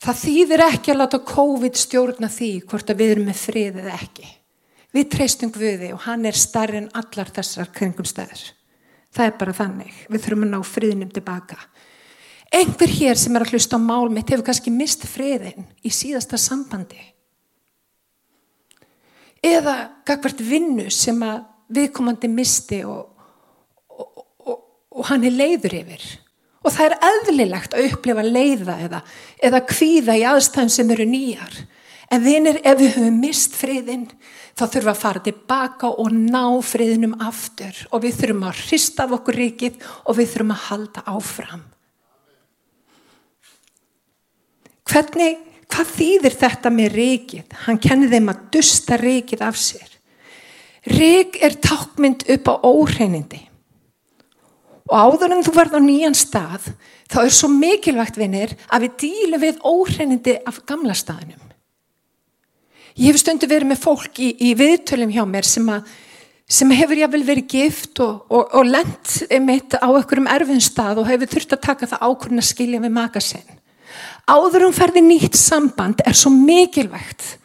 Það 0.06 0.22
þýðir 0.22 0.62
ekki 0.70 0.92
að 0.92 1.00
láta 1.02 1.20
COVID 1.26 1.78
stjórna 1.80 2.28
því 2.32 2.50
hvort 2.70 2.90
að 2.92 3.00
við 3.02 3.12
erum 3.14 3.28
með 3.28 3.40
frið 3.42 3.78
eða 3.82 3.94
ekki. 3.96 4.26
Við 4.96 5.10
treystum 5.12 5.52
Guði 5.52 5.90
og 5.92 6.06
hann 6.06 6.24
er 6.24 6.36
starri 6.38 6.80
en 6.80 6.92
allar 6.96 7.28
þessar 7.36 7.68
kringum 7.74 8.06
stæður. 8.08 8.46
Það 9.12 9.28
er 9.28 9.34
bara 9.40 9.56
þannig. 9.56 9.98
Við 10.08 10.22
þurfum 10.24 10.46
að 10.46 10.52
ná 10.54 10.60
friðinum 10.64 11.10
tilbaka. 11.12 11.58
Einhver 12.54 12.92
hér 12.92 13.18
sem 13.18 13.36
er 13.36 13.44
að 13.44 13.52
hlusta 13.52 13.76
á 13.76 13.80
mál 13.82 14.08
mitt 14.12 14.30
hefur 14.30 14.46
kannski 14.46 14.72
mist 14.72 15.04
friðin 15.10 15.66
í 15.84 15.92
síðasta 15.92 16.38
sambandi. 16.40 17.00
Eða 19.44 19.76
gagvart 20.06 20.40
vinnu 20.40 20.88
sem 20.94 21.18
að 21.26 21.42
viðkomandi 21.76 22.30
misti 22.30 22.80
og, 22.86 23.10
og, 23.90 24.22
og, 24.46 24.60
og 24.96 25.08
hann 25.10 25.26
er 25.26 25.34
leiður 25.34 25.76
yfir. 25.82 26.06
Og 26.66 26.72
það 26.74 26.88
er 26.88 27.08
eðlilegt 27.10 27.74
að 27.76 27.88
upplifa 27.90 28.24
leiða 28.26 28.78
eða, 28.86 29.02
eða 29.44 29.64
kvíða 29.68 30.16
í 30.18 30.24
aðstæðum 30.30 30.72
sem 30.72 30.94
eru 30.94 31.06
nýjar. 31.10 31.58
En 32.12 32.22
vinir, 32.22 32.60
ef 32.62 32.78
við 32.78 32.92
höfum 33.00 33.16
mist 33.18 33.56
friðin, 33.58 34.04
þá 34.54 34.62
þurfum 34.62 34.84
við 34.84 34.92
að 34.92 35.00
fara 35.00 35.22
tilbaka 35.24 35.88
og 35.90 36.12
ná 36.14 36.44
friðinum 36.62 37.16
aftur. 37.26 37.80
Og 37.90 38.04
við 38.04 38.20
þurfum 38.20 38.44
að 38.46 38.60
hrista 38.68 39.06
af 39.06 39.16
okkur 39.18 39.40
ríkið 39.40 39.80
og 40.04 40.18
við 40.20 40.30
þurfum 40.32 40.54
að 40.54 40.62
halda 40.68 41.02
áfram. 41.10 41.64
Hvernig, 44.86 45.42
hvað 45.66 45.92
þýðir 45.96 46.38
þetta 46.44 46.72
með 46.72 46.94
ríkið? 46.94 47.56
Hann 47.66 47.82
kennir 47.82 48.12
þeim 48.14 48.30
að 48.30 48.44
dusta 48.54 48.98
ríkið 49.00 49.42
af 49.42 49.58
sér. 49.58 49.90
Rík 50.86 51.40
er 51.42 51.56
tákmynd 51.58 52.22
upp 52.30 52.46
á 52.46 52.54
óhreinindi. 52.62 53.40
Og 54.86 54.94
áður 54.94 55.34
en 55.34 55.42
þú 55.42 55.56
verð 55.56 55.74
á 55.74 55.80
nýjan 55.82 56.14
stað, 56.14 56.68
þá 57.10 57.18
er 57.24 57.34
svo 57.34 57.50
mikilvægt 57.50 58.20
vinnir 58.20 58.54
að 58.70 58.86
við 58.86 58.94
dílu 59.02 59.40
við 59.42 59.58
óhreinindi 59.66 60.36
af 60.46 60.62
gamla 60.70 60.94
staðinum. 60.94 61.45
Ég 62.96 63.12
hef 63.12 63.20
stundu 63.20 63.44
verið 63.50 63.68
með 63.68 63.82
fólk 63.82 64.18
í, 64.24 64.30
í 64.40 64.54
viðtölum 64.56 65.10
hjá 65.12 65.20
mér 65.28 65.44
sem, 65.44 65.66
að, 65.68 65.88
sem 66.48 66.70
hefur 66.72 66.96
jáfnvel 66.96 67.24
verið 67.28 67.48
gift 67.52 68.00
og, 68.00 68.22
og, 68.32 68.54
og 68.56 68.70
lent 68.70 69.16
mitt 69.44 69.76
á 69.76 69.84
einhverjum 69.84 70.30
erfinn 70.32 70.64
stað 70.64 71.02
og 71.02 71.10
hefur 71.10 71.28
þurft 71.34 71.52
að 71.52 71.64
taka 71.66 71.88
það 71.90 72.06
ákvörðin 72.06 72.40
að 72.40 72.48
skilja 72.48 72.80
við 72.80 72.94
makasinn. 72.96 73.58
Áður 74.24 74.64
um 74.70 74.72
ferði 74.76 75.02
nýtt 75.04 75.36
samband 75.36 76.00
er 76.08 76.16
svo 76.16 76.32
mikilvægt 76.32 77.36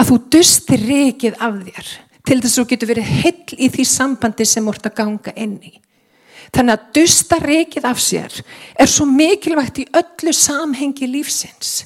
að 0.00 0.08
þú 0.08 0.16
dustir 0.32 0.86
rikið 0.88 1.36
af 1.36 1.60
þér 1.66 1.92
til 2.24 2.40
þess 2.40 2.54
að 2.54 2.56
þú 2.62 2.66
getur 2.72 2.90
verið 2.94 3.12
heil 3.20 3.60
í 3.60 3.70
því 3.76 3.86
sambandi 3.92 4.48
sem 4.48 4.64
þú 4.64 4.74
ert 4.74 4.88
að 4.88 4.96
ganga 5.02 5.36
inn 5.36 5.54
í. 5.60 5.74
Þannig 6.50 6.78
að 6.78 6.88
dusta 6.96 7.38
rikið 7.44 7.90
af 7.92 8.00
sér 8.00 8.40
er 8.40 8.88
svo 8.88 9.04
mikilvægt 9.04 9.84
í 9.84 9.86
öllu 10.00 10.32
samhengi 10.34 11.12
lífsins. 11.12 11.84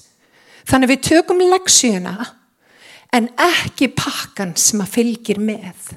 Þannig 0.64 0.87
að 0.87 0.94
við 0.94 1.04
tökum 1.11 1.42
leksíuna 1.50 2.14
en 3.14 3.28
ekki 3.38 3.92
pakkan 3.94 4.56
sem 4.59 4.83
að 4.83 4.97
fylgir 4.97 5.38
með. 5.42 5.94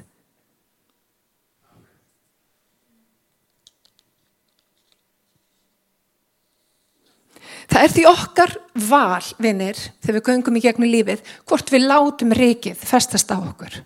Það 7.68 7.84
er 7.84 7.92
því 7.92 8.04
okkar 8.08 8.54
val, 8.88 9.24
vinnir, 9.42 9.76
þegar 10.00 10.16
við 10.16 10.28
göngum 10.30 10.56
í 10.56 10.62
gegnum 10.64 10.88
lífið, 10.88 11.20
hvort 11.44 11.68
við 11.74 11.84
látum 11.84 12.32
reikið 12.32 12.80
festast 12.80 13.28
á 13.28 13.36
okkur. 13.36 13.82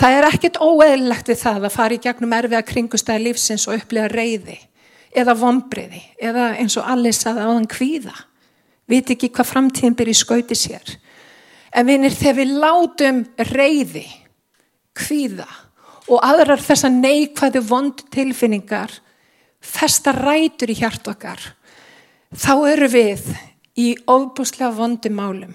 Það 0.00 0.16
er 0.16 0.26
ekkert 0.30 0.60
óeðlilegt 0.64 1.28
við 1.28 1.38
það 1.42 1.66
að 1.66 1.74
fara 1.74 1.96
í 1.96 2.00
gegnum 2.00 2.32
erfiða 2.32 2.62
kringustæði 2.64 3.24
lífsins 3.26 3.66
og 3.68 3.76
upplifa 3.76 4.08
reyði 4.08 4.56
eða 5.10 5.34
vombriði 5.36 6.00
eða 6.22 6.52
eins 6.62 6.78
og 6.80 6.86
allir 6.88 7.16
saði 7.16 7.44
á 7.44 7.50
þann 7.50 7.68
kvíða. 7.68 8.16
Viti 8.88 9.16
ekki 9.16 9.32
hvað 9.34 9.50
framtíðin 9.50 9.98
byrja 9.98 10.16
í 10.16 10.20
skauti 10.22 10.56
sér. 10.56 10.94
En 11.70 11.86
vinnir, 11.86 12.14
þegar 12.14 12.38
við 12.40 12.56
látum 12.64 13.20
reyði, 13.52 14.06
kvíða 14.96 15.46
og 16.10 16.18
aðrar 16.26 16.62
þessa 16.62 16.90
neikvæðu 16.90 17.62
vond 17.68 18.02
tilfinningar 18.10 18.96
festa 19.60 20.12
rætur 20.16 20.72
í 20.72 20.78
hjart 20.80 21.06
okkar 21.12 21.42
þá 22.34 22.52
eru 22.72 22.88
við 22.90 23.26
í 23.78 23.92
óbúslega 24.08 24.72
vondum 24.74 25.16
málum. 25.18 25.54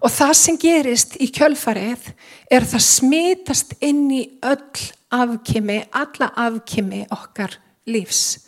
Og 0.00 0.12
það 0.12 0.32
sem 0.38 0.58
gerist 0.60 1.16
í 1.20 1.28
kjölfarið 1.32 2.06
er 2.52 2.64
það 2.64 2.84
smitast 2.86 3.74
inn 3.84 4.06
í 4.12 4.22
öll 4.40 4.86
afkimi, 5.12 5.82
alla 5.92 6.30
afkimi 6.46 7.02
okkar 7.12 7.58
lífs. 7.90 8.46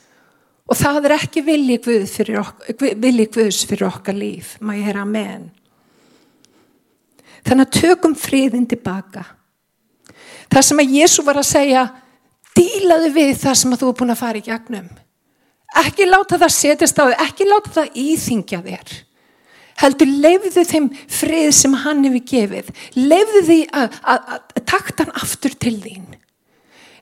Og 0.64 0.78
það 0.78 1.08
er 1.10 1.16
ekki 1.18 1.42
vilji 1.44 1.80
Guðs 1.84 2.14
fyrir, 2.16 2.40
Guð 2.78 3.58
fyrir 3.68 3.88
okkar 3.90 4.16
líf, 4.16 4.54
maður 4.64 4.94
er 4.94 5.00
að 5.02 5.12
menn. 5.12 5.50
Þannig 7.42 7.68
að 7.68 7.78
tökum 7.80 8.16
friðin 8.18 8.66
tilbaka. 8.70 9.24
Það 10.52 10.66
sem 10.68 10.82
að 10.82 10.96
Jésu 10.98 11.24
var 11.26 11.40
að 11.40 11.48
segja, 11.48 11.86
dílaðu 12.56 13.12
við 13.14 13.32
það 13.40 13.56
sem 13.60 13.72
að 13.74 13.82
þú 13.82 13.88
er 13.88 13.96
búin 14.00 14.14
að 14.14 14.20
fara 14.20 14.40
í 14.40 14.44
gegnum. 14.46 14.90
Ekki 15.82 16.06
láta 16.08 16.36
það 16.40 16.52
setjast 16.58 17.00
á 17.00 17.04
þig, 17.08 17.22
ekki 17.24 17.48
láta 17.48 17.74
það 17.78 17.98
íþingja 18.02 18.60
þér. 18.66 18.94
Heldur, 19.82 20.10
leifðu 20.22 20.64
þeim 20.68 20.88
frið 21.10 21.48
sem 21.56 21.76
hann 21.82 22.04
hefur 22.04 22.24
gefið. 22.28 22.68
Leifðu 22.98 23.42
því 23.48 23.58
að, 23.72 23.96
að, 24.04 24.34
að 24.36 24.64
takta 24.68 25.06
hann 25.06 25.22
aftur 25.22 25.56
til 25.56 25.78
þín. 25.80 26.10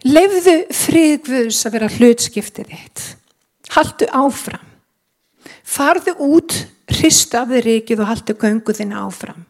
Leifðu 0.06 0.56
frið 0.72 1.16
Guðs 1.26 1.60
að 1.66 1.76
vera 1.76 1.90
hlutskiptið 1.98 2.70
þitt. 2.70 3.06
Haldu 3.74 4.08
áfram. 4.16 4.66
Farðu 5.66 6.14
út, 6.24 6.54
hristu 6.90 7.38
af 7.38 7.50
þið 7.50 7.66
rikið 7.66 8.02
og 8.04 8.10
haldu 8.14 8.36
gönguðina 8.38 9.04
áfram. 9.04 9.44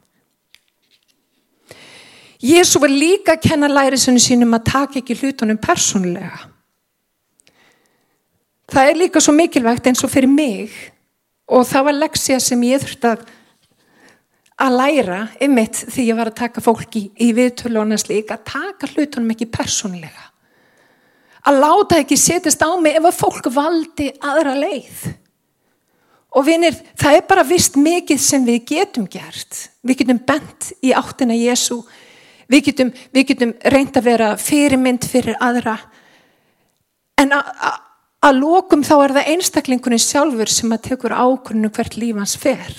Jésu 2.40 2.80
var 2.80 2.88
líka 2.88 3.34
að 3.36 3.44
kenna 3.50 3.68
lærisunni 3.68 4.20
sínum 4.22 4.56
að 4.56 4.70
taka 4.70 5.00
ekki 5.00 5.18
hlutunum 5.20 5.58
persónulega. 5.60 6.46
Það 8.70 8.88
er 8.88 8.96
líka 8.96 9.20
svo 9.20 9.34
mikilvægt 9.34 9.90
eins 9.90 10.04
og 10.06 10.12
fyrir 10.12 10.30
mig 10.30 10.72
og 11.50 11.66
það 11.66 11.86
var 11.88 11.98
leksja 11.98 12.38
sem 12.40 12.62
ég 12.64 12.80
þurfti 12.80 13.10
að, 13.10 13.22
að 14.62 14.76
læra 14.78 15.20
ymitt 15.42 15.82
því 15.90 16.06
ég 16.06 16.18
var 16.20 16.30
að 16.30 16.38
taka 16.38 16.62
fólki 16.64 17.02
í, 17.02 17.10
í 17.26 17.30
viðtölu 17.36 17.80
og 17.80 17.88
annars 17.88 18.06
líka 18.08 18.38
að 18.38 18.46
taka 18.52 18.92
hlutunum 18.94 19.34
ekki 19.34 19.50
persónlega. 19.50 20.28
Að 21.50 21.60
láta 21.60 21.98
ekki 22.00 22.16
setjast 22.20 22.62
á 22.62 22.70
mig 22.80 22.96
ef 22.96 23.08
að 23.10 23.18
fólk 23.18 23.48
valdi 23.52 24.10
aðra 24.22 24.54
leið. 24.60 25.08
Og 26.36 26.46
vinir, 26.46 26.76
það 26.94 27.16
er 27.16 27.24
bara 27.26 27.44
vist 27.44 27.76
mikið 27.80 28.20
sem 28.22 28.44
við 28.46 28.62
getum 28.68 29.08
gert. 29.10 29.66
Við 29.82 30.04
getum 30.04 30.20
bent 30.28 30.70
í 30.84 30.92
áttina 30.94 31.34
Jésu. 31.34 31.80
Við 32.50 32.64
getum, 32.70 32.90
getum 33.14 33.52
reynd 33.72 33.96
að 33.96 34.08
vera 34.08 34.30
fyrirmynd 34.40 35.06
fyrir 35.06 35.38
aðra. 35.42 35.76
En 37.20 37.34
að 37.36 38.40
lókum 38.40 38.82
þá 38.86 38.94
er 38.96 39.14
það 39.18 39.30
einstaklingunni 39.34 40.00
sjálfur 40.02 40.50
sem 40.50 40.72
að 40.74 40.88
tekur 40.88 41.14
ákvörnum 41.14 41.72
hvert 41.76 41.98
lífans 42.00 42.34
fer. 42.40 42.72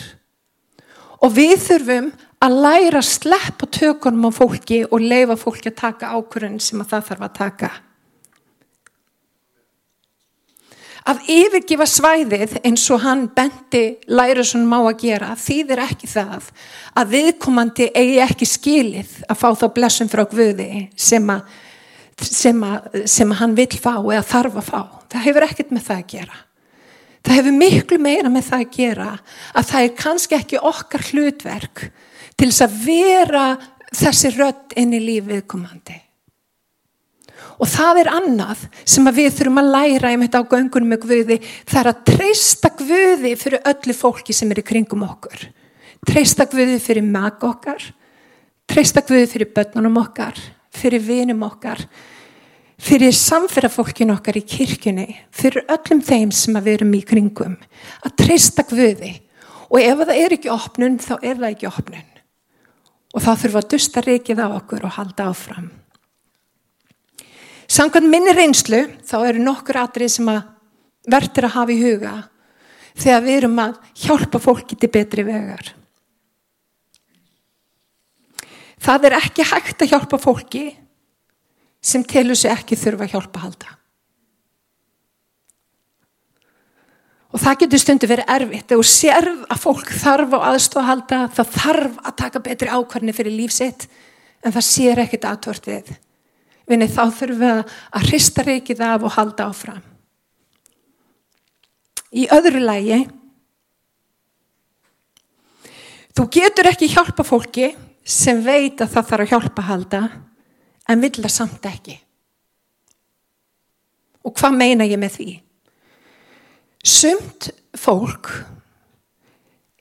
Og 1.21 1.31
við 1.37 1.55
þurfum 1.61 2.11
að 2.41 2.57
læra 2.65 2.99
að 2.99 3.09
sleppa 3.09 3.69
tökunum 3.69 4.27
á 4.27 4.31
fólki 4.33 4.81
og 4.89 5.03
leifa 5.05 5.37
fólki 5.37 5.69
að 5.69 5.79
taka 5.83 6.11
ákvörðun 6.17 6.59
sem 6.63 6.81
að 6.81 6.93
það 6.93 7.07
þarf 7.09 7.25
að 7.27 7.35
taka. 7.37 7.71
Að 11.09 11.23
yfirgifa 11.33 11.87
svæðið 11.89 12.59
eins 12.61 12.83
og 12.93 13.01
hann 13.01 13.23
bendi 13.33 13.97
læra 14.11 14.43
svona 14.45 14.69
má 14.69 14.77
að 14.83 14.99
gera 15.01 15.31
þýðir 15.39 15.81
ekki 15.87 16.09
það 16.11 16.51
að 17.01 17.15
viðkomandi 17.15 17.87
eigi 17.97 18.19
ekki 18.21 18.47
skilið 18.49 19.15
að 19.25 19.39
fá 19.41 19.47
þá 19.57 19.65
blessum 19.73 20.11
frá 20.11 20.27
Guði 20.29 20.85
sem 20.93 21.25
að 21.33 21.49
sem, 22.21 22.63
að, 22.65 23.01
sem 23.09 23.33
að 23.33 23.41
hann 23.41 23.57
vil 23.57 23.71
fá 23.73 23.95
eða 23.97 24.23
þarf 24.27 24.57
að 24.61 24.67
fá. 24.67 24.81
Það 25.11 25.25
hefur 25.25 25.47
ekkert 25.47 25.73
með 25.73 25.85
það 25.87 26.01
að 26.01 26.11
gera. 26.13 26.39
Það 27.21 27.37
hefur 27.37 27.57
miklu 27.57 27.99
meira 28.01 28.31
með 28.33 28.47
það 28.49 28.63
að 28.63 28.77
gera 28.77 29.09
að 29.53 29.67
það 29.71 29.87
er 29.87 29.97
kannski 29.99 30.37
ekki 30.37 30.61
okkar 30.71 31.07
hlutverk 31.11 31.83
til 32.37 32.49
þess 32.49 32.65
að 32.65 32.77
vera 32.85 33.45
þessi 33.91 34.33
rött 34.37 34.77
inn 34.79 34.95
í 34.97 35.01
lífið 35.03 35.43
komandi. 35.49 35.97
Og 37.59 37.69
það 37.69 38.01
er 38.03 38.09
annað 38.15 38.61
sem 38.87 39.07
við 39.11 39.31
þurfum 39.37 39.61
að 39.61 39.71
læra 39.75 40.11
um 40.15 40.23
þetta 40.25 40.41
á 40.41 40.51
göngunum 40.53 40.93
með 40.93 41.07
Guði. 41.07 41.37
Það 41.67 41.81
er 41.81 41.89
að 41.91 42.03
treysta 42.11 42.71
Guði 42.79 43.33
fyrir 43.39 43.65
öllu 43.71 43.95
fólki 43.97 44.35
sem 44.35 44.53
er 44.53 44.61
í 44.61 44.67
kringum 44.67 45.03
okkur. 45.07 45.47
Treysta 46.07 46.47
Guði 46.49 46.79
fyrir 46.81 47.05
mag 47.05 47.43
okkar. 47.45 47.83
Treysta 48.69 49.03
Guði 49.05 49.27
fyrir 49.29 49.51
börnunum 49.55 49.99
okkar. 50.01 50.39
Fyrir 50.71 51.03
vinum 51.03 51.43
okkar. 51.45 51.83
Fyrir 52.81 53.13
samferðafólkin 53.13 54.13
okkar 54.15 54.39
í 54.39 54.45
kirkjunni. 54.47 55.09
Fyrir 55.29 55.67
öllum 55.69 56.01
þeim 56.05 56.31
sem 56.33 56.55
við 56.57 56.79
erum 56.79 56.95
í 56.97 57.03
kringum. 57.05 57.59
Að 58.01 58.15
treysta 58.23 58.65
Guði. 58.65 59.17
Og 59.71 59.79
ef 59.79 60.01
það 60.01 60.17
er 60.17 60.35
ekki 60.35 60.49
opnun, 60.51 60.97
þá 60.99 61.13
er 61.19 61.37
það 61.37 61.51
ekki 61.51 61.69
opnun. 61.69 62.07
Og 63.11 63.21
þá 63.21 63.29
þurfum 63.29 63.53
við 63.53 63.61
að 63.61 63.69
dusta 63.75 64.03
reikið 64.05 64.41
á 64.43 64.47
okkur 64.55 64.87
og 64.87 64.97
halda 64.97 65.29
áfram. 65.31 65.69
Samkvæmt 67.71 68.09
minni 68.11 68.33
reynslu 68.35 68.81
þá 69.07 69.17
eru 69.29 69.43
nokkur 69.45 69.79
atrið 69.85 70.15
sem 70.17 70.31
að 70.31 70.41
verður 71.11 71.47
að 71.47 71.55
hafa 71.55 71.71
í 71.71 71.79
huga 71.79 72.15
þegar 72.99 73.23
við 73.23 73.37
erum 73.37 73.61
að 73.63 73.77
hjálpa 74.03 74.41
fólki 74.43 74.77
til 74.79 74.89
betri 74.91 75.23
vegar. 75.23 75.71
Það 78.81 79.07
er 79.07 79.17
ekki 79.21 79.45
hægt 79.45 79.85
að 79.85 79.93
hjálpa 79.93 80.19
fólki 80.19 80.65
sem 81.81 82.03
telur 82.03 82.37
sig 82.37 82.51
ekki 82.51 82.77
þurfa 82.77 83.07
að 83.07 83.15
hjálpa 83.15 83.45
halda. 83.45 83.77
Og 87.31 87.39
það 87.39 87.59
getur 87.63 87.79
stundu 87.79 88.07
verið 88.11 88.31
erfitt. 88.35 88.67
Þú 88.73 88.83
sérð 88.83 89.43
að 89.47 89.61
fólk 89.63 89.91
þarf 90.01 90.33
á 90.35 90.39
aðstofa 90.51 90.87
halda, 90.89 91.19
það 91.31 91.51
þarf 91.55 91.99
að 92.03 92.15
taka 92.19 92.41
betri 92.43 92.73
ákvarni 92.73 93.15
fyrir 93.15 93.37
lífsitt 93.37 93.87
en 94.43 94.51
það 94.51 94.67
sér 94.67 95.05
ekkit 95.05 95.29
aðtortið. 95.29 95.93
Vinni 96.71 96.87
þá 96.87 97.03
þurfum 97.11 97.41
við 97.41 97.63
að 97.91 98.05
hrista 98.07 98.45
reikið 98.47 98.83
af 98.87 99.07
og 99.07 99.15
halda 99.17 99.47
áfram. 99.51 99.81
Í 102.11 102.27
öðru 102.31 102.61
lægi, 102.63 102.99
þú 106.15 106.27
getur 106.35 106.69
ekki 106.71 106.91
hjálpa 106.91 107.23
fólki 107.27 107.71
sem 108.03 108.41
veit 108.43 108.81
að 108.81 108.95
það 108.95 109.09
þarf 109.11 109.25
að 109.25 109.31
hjálpa 109.31 109.67
halda 109.67 110.01
en 110.91 111.03
vill 111.03 111.15
það 111.19 111.33
samt 111.35 111.67
ekki. 111.69 111.97
Og 114.27 114.35
hvað 114.37 114.57
meina 114.57 114.87
ég 114.87 114.99
með 115.01 115.15
því? 115.17 115.29
Sumt 116.81 117.51
fólk 117.77 118.29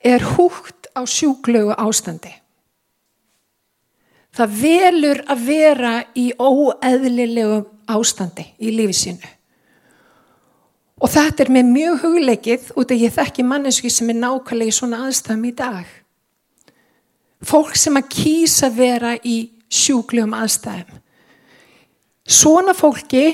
er 0.05 0.25
húgt 0.37 0.89
á 0.97 1.05
sjúklegu 1.05 1.75
ástandi. 1.77 2.33
Það 4.37 4.57
velur 4.61 5.21
að 5.27 5.45
vera 5.49 5.93
í 6.15 6.31
óeðlilegu 6.39 7.61
ástandi 7.91 8.47
í 8.63 8.73
lífi 8.75 8.97
sínu. 8.97 9.31
Og 11.01 11.09
þetta 11.09 11.45
er 11.45 11.53
með 11.55 11.71
mjög 11.73 12.03
hugleikið 12.05 12.67
út 12.79 12.93
af 12.93 13.01
ég 13.01 13.15
þekki 13.17 13.45
manneski 13.49 13.91
sem 13.91 14.13
er 14.13 14.21
nákvæmlega 14.21 14.71
í 14.71 14.77
svona 14.77 15.01
aðstæðum 15.07 15.47
í 15.49 15.53
dag. 15.57 15.87
Fólk 17.41 17.79
sem 17.81 17.97
að 17.97 18.11
kýsa 18.13 18.69
vera 18.75 19.15
í 19.25 19.39
sjúklegum 19.73 20.37
aðstæðum. 20.37 20.99
Svona 22.31 22.75
fólki 22.77 23.31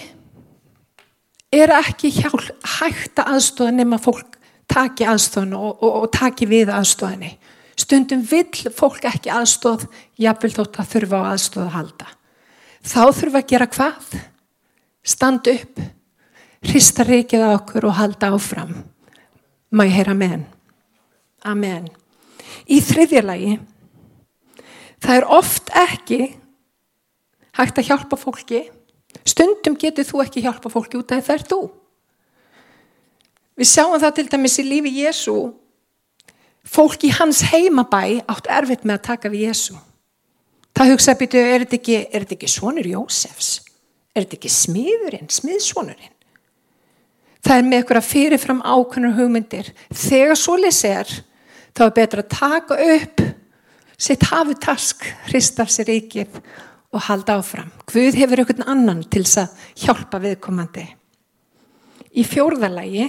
er 1.53 1.73
ekki 1.75 2.13
hjálp, 2.15 2.47
hægt 2.79 3.19
að 3.19 3.35
aðstofa 3.35 3.75
nema 3.75 3.99
fólk 4.01 4.39
taki 4.71 5.07
aðstofan 5.09 5.55
og, 5.57 5.83
og, 5.83 5.99
og 6.05 6.09
taki 6.15 6.47
við 6.49 6.71
aðstofanni. 6.75 7.35
Stundum 7.77 8.23
vill 8.25 8.73
fólk 8.73 9.05
ekki 9.05 9.31
aðstóð, 9.33 9.85
jáfnvel 10.17 10.53
þótt 10.55 10.79
að 10.81 10.91
þurfa 10.95 11.21
á 11.21 11.29
aðstóð 11.35 11.65
að 11.67 11.75
halda. 11.75 12.09
Þá 12.87 13.03
þurfa 13.19 13.43
að 13.43 13.51
gera 13.53 13.69
hvað? 13.75 14.17
Stand 15.07 15.51
upp, 15.53 15.83
hrista 16.65 17.05
reikið 17.07 17.45
á 17.45 17.49
okkur 17.59 17.89
og 17.91 17.99
halda 17.99 18.33
áfram. 18.33 18.73
Má 19.71 19.85
ég 19.85 19.99
heyra 19.99 20.17
amen. 20.17 20.47
Amen. 21.45 21.91
Í 22.67 22.81
þriðjarlægi, 22.81 23.59
það 25.05 25.21
er 25.21 25.29
oft 25.37 25.71
ekki 25.77 26.21
hægt 27.59 27.81
að 27.81 27.91
hjálpa 27.91 28.19
fólki. 28.21 28.65
Stundum 29.27 29.77
getur 29.81 30.07
þú 30.09 30.25
ekki 30.25 30.43
hjálpa 30.45 30.73
fólki 30.73 30.99
út 30.99 31.13
af 31.13 31.29
það 31.29 31.37
er 31.37 31.47
þú. 31.53 31.61
Við 33.57 33.71
sjáum 33.71 34.01
það 34.01 34.17
til 34.17 34.27
dæmis 34.33 34.59
í 34.61 34.67
lífi 34.67 34.93
Jésu 35.03 35.37
fólk 36.67 37.07
í 37.07 37.13
hans 37.15 37.45
heimabæ 37.53 38.23
átt 38.27 38.51
erfitt 38.51 38.85
með 38.85 38.99
að 38.99 39.07
taka 39.11 39.31
við 39.33 39.47
Jésu. 39.49 39.77
Það 40.77 40.93
hugsa 40.93 41.15
að 41.15 41.23
byrju, 41.23 41.45
er 41.47 41.65
þetta 41.65 41.79
ekki, 41.79 41.97
ekki 42.37 42.51
svonur 42.53 42.91
Jósefs? 42.91 43.51
Er 44.13 44.25
þetta 44.25 44.37
ekki 44.37 44.53
smiðurinn, 44.53 45.31
smiðsvonurinn? 45.33 46.13
Það 47.47 47.61
er 47.61 47.67
með 47.69 47.83
ykkur 47.85 48.01
að 48.01 48.09
fyrirfram 48.11 48.63
ákveðnar 48.67 49.17
hugmyndir. 49.17 49.73
Þegar 49.95 50.39
svo 50.41 50.57
lesi 50.59 50.91
er, 50.91 51.11
þá 51.77 51.83
er 51.87 51.97
betra 51.97 52.25
að 52.25 52.33
taka 52.35 52.79
upp 52.97 53.23
sitt 53.97 54.27
hafutask, 54.29 55.07
hrista 55.31 55.65
af 55.65 55.73
sér 55.73 55.89
ríkið 55.93 56.41
og 56.93 57.05
halda 57.07 57.39
áfram. 57.41 57.71
Guð 57.89 58.19
hefur 58.19 58.43
einhvern 58.43 58.67
annan 58.67 59.05
til 59.07 59.25
þess 59.25 59.45
að 59.45 59.85
hjálpa 59.85 60.21
viðkomandi. 60.25 60.85
Í 62.17 62.25
fjórðalagi 62.27 63.09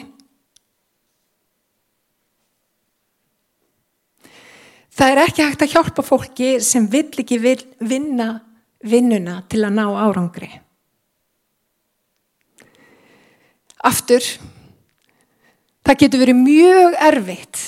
Það 4.97 5.11
er 5.11 5.19
ekki 5.21 5.45
hægt 5.45 5.63
að 5.63 5.73
hjálpa 5.75 6.03
fólki 6.05 6.51
sem 6.65 6.87
vill 6.89 7.11
ekki 7.21 7.37
vil 7.41 7.59
vinna 7.85 8.29
vinnuna 8.81 9.43
til 9.49 9.61
að 9.67 9.75
ná 9.77 9.83
árangri. 9.85 10.49
Aftur, 13.85 14.25
það 15.85 15.99
getur 16.01 16.23
verið 16.23 16.39
mjög 16.41 16.97
erfitt 17.07 17.61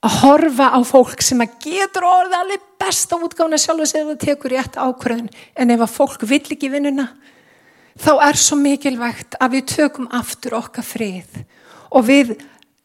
að 0.00 0.16
horfa 0.22 0.70
á 0.72 0.80
fólk 0.86 1.22
sem 1.26 1.40
að 1.42 1.58
getur 1.66 2.06
orðið 2.08 2.38
alveg 2.38 2.66
besta 2.80 3.18
útgána 3.18 3.58
sjálf 3.60 3.84
og 3.84 3.90
segja 3.90 4.06
að 4.06 4.12
það 4.14 4.24
tekur 4.24 4.54
í 4.54 4.60
ett 4.62 4.78
ákvörðun 4.78 5.30
en 5.58 5.74
ef 5.74 5.84
að 5.84 5.94
fólk 5.96 6.24
vill 6.30 6.44
ekki 6.54 6.70
vinnuna 6.72 7.08
þá 7.98 8.12
er 8.28 8.38
svo 8.38 8.58
mikilvægt 8.60 9.36
að 9.42 9.56
við 9.56 9.66
tökum 9.74 10.08
aftur 10.14 10.56
okkar 10.60 10.86
frið 10.86 11.42
og 11.90 12.06
við 12.06 12.36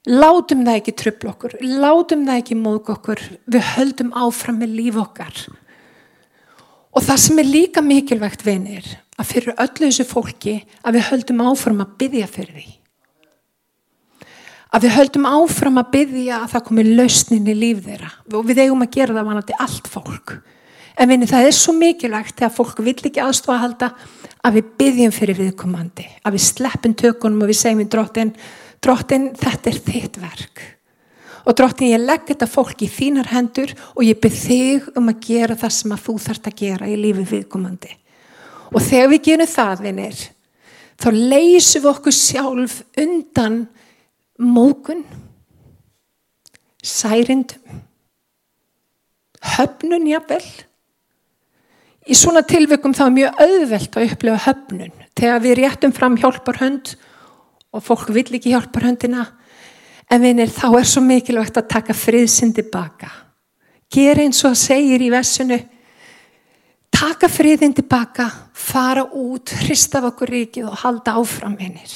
Látum 0.04 0.66
það 0.68 0.78
ekki 0.82 0.94
tröfla 1.00 1.32
okkur, 1.32 1.54
látum 1.80 2.26
það 2.28 2.40
ekki 2.42 2.56
móðg 2.60 2.90
okkur, 2.92 3.22
við 3.48 3.68
höldum 3.78 4.10
áfram 4.20 4.58
með 4.60 4.74
líf 4.76 4.98
okkar. 5.00 5.38
Og 6.94 7.06
það 7.06 7.22
sem 7.24 7.40
er 7.40 7.48
líka 7.48 7.82
mikilvægt 7.82 8.44
vinir, 8.44 8.90
að 9.16 9.30
fyrir 9.30 9.56
öllu 9.56 9.88
þessu 9.88 10.06
fólki 10.10 10.58
að 10.84 10.98
við 10.98 11.08
höldum 11.08 11.44
áfram 11.48 11.80
að 11.86 11.94
byggja 12.02 12.28
fyrir 12.34 12.58
því. 12.58 12.66
Að 14.74 14.88
við 14.88 14.96
höldum 14.98 15.30
áfram 15.30 15.80
að 15.80 15.94
byggja 15.94 16.42
að 16.42 16.52
það 16.52 16.66
komi 16.68 16.86
lausnin 16.90 17.48
í 17.48 17.56
líf 17.56 17.80
þeirra 17.86 18.12
og 18.34 18.50
við 18.50 18.62
eigum 18.66 18.84
að 18.84 18.92
gera 18.98 19.16
það 19.16 19.30
vanandi 19.30 19.58
allt 19.64 19.88
fólk. 19.94 20.36
En 21.00 21.10
vinni 21.10 21.30
það 21.30 21.48
er 21.48 21.56
svo 21.58 21.74
mikilvægt 21.78 22.36
þegar 22.42 22.54
fólk 22.58 22.84
vil 22.84 22.98
ekki 22.98 23.24
aðstofa 23.24 23.56
að 23.56 23.64
halda 23.64 23.90
að 24.44 24.60
við 24.60 24.74
byggjum 24.82 25.16
fyrir 25.16 25.40
viðkomandi, 25.40 26.10
að 26.26 26.36
við 26.36 26.46
sleppum 26.50 26.98
tökunum 27.00 27.46
og 27.46 27.54
við 27.54 27.60
segjum 27.62 27.86
í 27.86 27.88
drottin 27.90 28.34
Drottin, 28.84 29.32
þetta 29.40 29.72
er 29.72 29.80
þitt 29.86 30.20
verk. 30.22 30.64
Og 31.44 31.56
drottin, 31.60 31.92
ég 31.92 32.04
legg 32.04 32.26
þetta 32.30 32.48
fólk 32.48 32.86
í 32.86 32.90
þínar 32.92 33.32
hendur 33.34 33.74
og 33.94 34.04
ég 34.06 34.20
byrð 34.24 34.40
þig 34.46 34.88
um 35.00 35.12
að 35.12 35.26
gera 35.28 35.58
það 35.60 35.74
sem 35.76 35.96
að 35.96 36.06
þú 36.06 36.16
þart 36.26 36.50
að 36.50 36.60
gera 36.62 36.88
í 36.88 36.96
lífi 37.00 37.26
viðkomandi. 37.34 37.92
Og 38.74 38.80
þegar 38.82 39.12
við 39.12 39.24
gerum 39.28 39.52
það, 39.52 39.84
vinnir, 39.86 40.22
þá 41.00 41.08
leysum 41.12 41.84
við 41.84 41.90
okkur 41.92 42.16
sjálf 42.16 42.78
undan 43.04 43.58
mókun, 44.40 45.04
særindum, 46.84 47.82
höfnun 49.54 50.08
jafnvel. 50.10 50.46
Í 52.04 52.16
svona 52.20 52.44
tilvikum 52.48 52.96
þá 52.96 53.06
er 53.06 53.16
mjög 53.18 53.44
auðvelt 53.46 53.98
að 54.00 54.10
upplifa 54.12 54.44
höfnun. 54.48 54.96
Þegar 55.16 55.44
við 55.44 55.60
réttum 55.60 55.94
fram 55.96 56.18
hjálpar 56.20 56.60
hönd 56.60 56.96
og 57.74 57.84
fólk 57.84 58.14
vil 58.14 58.38
ekki 58.38 58.54
hjálpa 58.54 58.84
höndina 58.84 59.26
en 60.12 60.22
vinir 60.22 60.52
þá 60.54 60.68
er 60.78 60.88
svo 60.88 61.02
mikilvægt 61.04 61.58
að 61.58 61.72
taka 61.74 61.96
friðsinn 61.98 62.54
tilbaka 62.56 63.10
gera 63.94 64.24
eins 64.24 64.42
og 64.48 64.58
segir 64.58 65.02
í 65.02 65.12
vessunu 65.14 65.60
taka 66.94 67.30
friðinn 67.32 67.76
tilbaka 67.76 68.30
fara 68.54 69.04
út, 69.04 69.52
hrista 69.66 70.00
af 70.00 70.12
okkur 70.14 70.32
ríkið 70.34 70.70
og 70.70 70.80
halda 70.84 71.18
áfram 71.20 71.56
vinir. 71.60 71.92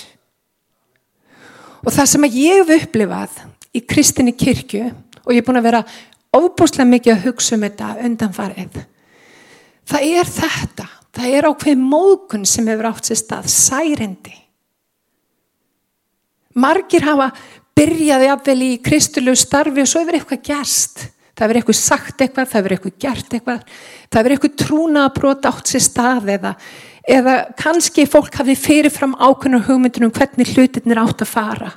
Og 1.85 1.93
það 1.93 2.09
sem 2.11 2.27
ég 2.27 2.61
hef 2.61 2.73
upplifað 2.83 3.37
í 3.77 3.83
kristinni 3.87 4.33
kirkju 4.35 4.89
og 5.23 5.33
ég 5.33 5.41
er 5.41 5.47
búin 5.47 5.61
að 5.61 5.69
vera 5.69 5.83
óbúslega 6.35 6.89
mikið 6.89 7.13
að 7.13 7.25
hugsa 7.27 7.55
um 7.55 7.65
þetta 7.65 7.93
undanfarið 8.07 8.81
það 9.87 10.09
er 10.09 10.33
þetta. 10.37 10.87
Það 11.17 11.33
er 11.33 11.47
ákveð 11.49 11.79
mókun 11.81 12.43
sem 12.45 12.67
hefur 12.69 12.91
átt 12.91 13.07
sér 13.07 13.17
stað 13.21 13.47
særendi 13.49 14.35
margir 16.57 17.05
hafa 17.07 17.29
byrjaði 17.77 18.31
afvel 18.33 18.57
í 18.65 18.71
kristulegu 18.83 19.37
starfi 19.37 19.83
og 19.83 19.89
svo 19.89 20.01
hefur 20.03 20.19
eitthvað 20.19 20.43
gerst. 20.49 21.07
Það 21.37 21.45
hefur 21.45 21.59
eitthvað 21.59 21.79
sagt 21.79 22.21
eitthvað, 22.23 22.49
það 22.49 22.59
hefur 22.59 22.75
eitthvað 22.75 22.99
gert 23.03 23.33
eitthvað. 23.37 23.65
Það 24.09 24.19
hefur 24.19 24.35
eitthvað 24.35 24.55
trúna 24.63 25.03
að 25.05 25.17
brota 25.19 25.51
átt 25.53 25.71
sér 25.71 25.83
stað 25.85 26.31
eða, 26.33 26.53
eða 27.17 27.35
kannski 27.59 28.07
fólk 28.09 28.39
hafi 28.39 28.55
fyrirfram 28.57 29.13
ákveðnar 29.19 29.67
hugmyndunum 29.67 30.13
hvernig 30.15 30.55
hlutinir 30.55 31.01
átt 31.03 31.21
að 31.21 31.33
fara. 31.35 31.73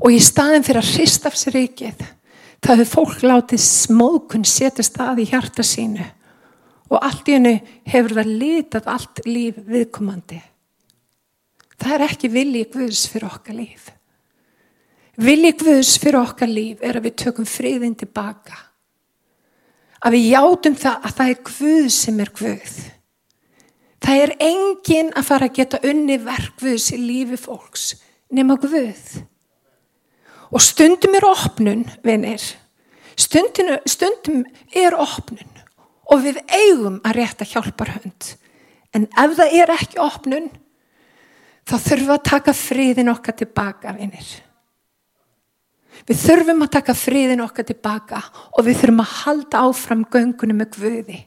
Og 0.00 0.16
í 0.16 0.18
staðin 0.24 0.66
fyrir 0.66 0.82
að 0.82 0.96
hrist 0.96 1.28
af 1.28 1.38
sér 1.38 1.60
ríkið 1.60 2.08
það 2.60 2.82
hefur 2.82 2.92
fólk 2.92 3.22
látið 3.24 3.62
smókun 3.64 4.44
setja 4.48 4.84
stað 4.84 5.22
í 5.24 5.28
hjarta 5.30 5.64
sínu. 5.64 6.04
Og 6.90 6.98
allt 6.98 7.28
í 7.30 7.36
hennu 7.36 7.54
hefur 7.88 8.16
það 8.18 8.32
litað 8.42 8.88
allt 8.90 9.22
líf 9.28 9.60
viðkomandi. 9.70 10.40
Það 11.80 11.94
er 11.96 12.04
ekki 12.04 12.30
vilji 12.32 12.66
Guðs 12.74 13.06
fyrir 13.08 13.30
okkar 13.30 13.56
líf. 13.56 13.88
Vilji 15.20 15.52
Guðs 15.60 15.94
fyrir 16.00 16.20
okkar 16.20 16.50
líf 16.50 16.82
er 16.84 16.98
að 16.98 17.08
við 17.08 17.16
tökum 17.24 17.48
friðin 17.48 17.96
tilbaka. 17.98 18.58
Að 20.00 20.16
við 20.16 20.30
játum 20.34 20.76
það 20.80 21.06
að 21.08 21.16
það 21.18 21.32
er 21.32 21.42
Guð 21.50 21.88
sem 21.96 22.20
er 22.24 22.32
Guð. 22.36 22.76
Það 24.00 24.22
er 24.24 24.32
engin 24.44 25.10
að 25.16 25.26
fara 25.28 25.48
að 25.48 25.58
geta 25.58 25.80
unni 25.90 26.16
verkvöðs 26.24 26.88
í 26.96 27.00
lífi 27.00 27.40
fólks 27.40 27.90
nema 28.32 28.56
Guð. 28.60 29.20
Og 30.50 30.62
stundum 30.64 31.14
er 31.16 31.26
opnun, 31.28 31.84
vinnir. 32.04 32.42
Stundum 33.16 34.44
er 34.76 34.96
opnun 34.96 35.58
og 36.10 36.24
við 36.24 36.40
eigum 36.48 36.98
að 37.06 37.20
rétta 37.20 37.46
hjálpar 37.46 37.92
hönd. 37.98 38.32
En 38.96 39.06
ef 39.06 39.36
það 39.38 39.52
er 39.60 39.72
ekki 39.76 40.00
opnun, 40.02 40.48
þá 41.68 41.74
þurfum 41.76 42.06
við 42.06 42.14
að 42.14 42.28
taka 42.30 42.54
friðin 42.56 43.12
okkar 43.12 43.36
tilbaka, 43.40 43.94
vinnir. 43.96 44.30
Við 46.08 46.22
þurfum 46.22 46.64
að 46.64 46.72
taka 46.78 46.94
friðin 46.96 47.44
okkar 47.44 47.66
tilbaka 47.68 48.22
og 48.56 48.64
við 48.66 48.80
þurfum 48.80 49.02
að 49.04 49.16
halda 49.18 49.64
áfram 49.66 50.06
göngunum 50.12 50.62
með 50.62 50.72
Guði 50.78 51.18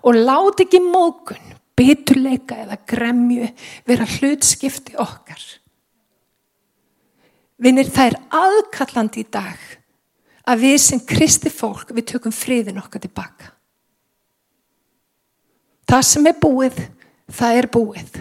og 0.00 0.16
láta 0.16 0.64
ekki 0.64 0.80
mókun, 0.84 1.40
biturleika 1.76 2.58
eða 2.64 2.78
gremju 2.88 3.48
vera 3.88 4.06
hlutskipti 4.08 4.96
okkar. 5.00 5.40
Vinnir, 7.60 7.88
það 7.92 8.12
er 8.12 8.18
aðkallandi 8.40 9.20
í 9.20 9.28
dag 9.32 9.64
að 10.48 10.62
við 10.64 10.76
sem 10.82 11.00
kristi 11.04 11.52
fólk 11.52 11.92
við 11.92 12.14
tökum 12.14 12.32
friðin 12.34 12.80
okkar 12.80 13.02
tilbaka. 13.04 13.52
Það 15.90 16.04
sem 16.06 16.28
er 16.30 16.36
búið, 16.40 16.78
það 17.34 17.60
er 17.60 17.68
búið. 17.74 18.20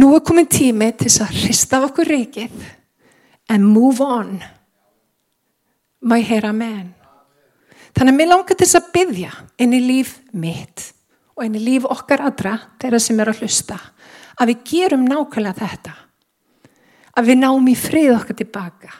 Nú 0.00 0.14
er 0.16 0.22
komin 0.24 0.48
tími 0.48 0.86
til 0.96 1.10
að 1.20 1.34
hrista 1.42 1.82
okkur 1.84 2.08
reikið 2.08 2.54
and 3.52 3.66
move 3.68 4.00
on. 4.00 4.38
Má 6.00 6.16
ég 6.16 6.30
heyra 6.30 6.54
menn. 6.56 6.94
Þannig 7.92 8.14
að 8.14 8.16
mér 8.16 8.30
langar 8.30 8.56
til 8.56 8.68
að 8.78 8.88
byggja 8.94 9.32
inn 9.60 9.76
í 9.76 9.82
líf 9.84 10.14
mitt 10.32 10.86
og 11.34 11.44
inn 11.44 11.58
í 11.58 11.62
líf 11.64 11.88
okkar 11.90 12.22
aðra, 12.30 12.54
þeirra 12.80 13.00
sem 13.02 13.20
er 13.20 13.32
að 13.32 13.42
hlusta, 13.42 13.76
að 14.40 14.52
við 14.52 14.64
gerum 14.70 15.04
nákvæmlega 15.08 15.66
þetta. 15.66 15.94
Að 17.18 17.30
við 17.30 17.40
náum 17.42 17.68
í 17.68 17.76
frið 17.76 18.10
okkar 18.14 18.38
tilbaka. 18.40 18.92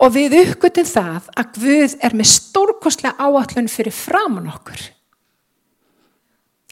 Og 0.00 0.12
við 0.12 0.36
uppgötum 0.42 0.88
það 0.88 1.28
að 1.40 1.52
Guð 1.56 1.98
er 2.04 2.16
með 2.16 2.32
stórkostlega 2.34 3.20
áallun 3.20 3.70
fyrir 3.70 3.94
framann 3.94 4.50
okkur 4.50 4.88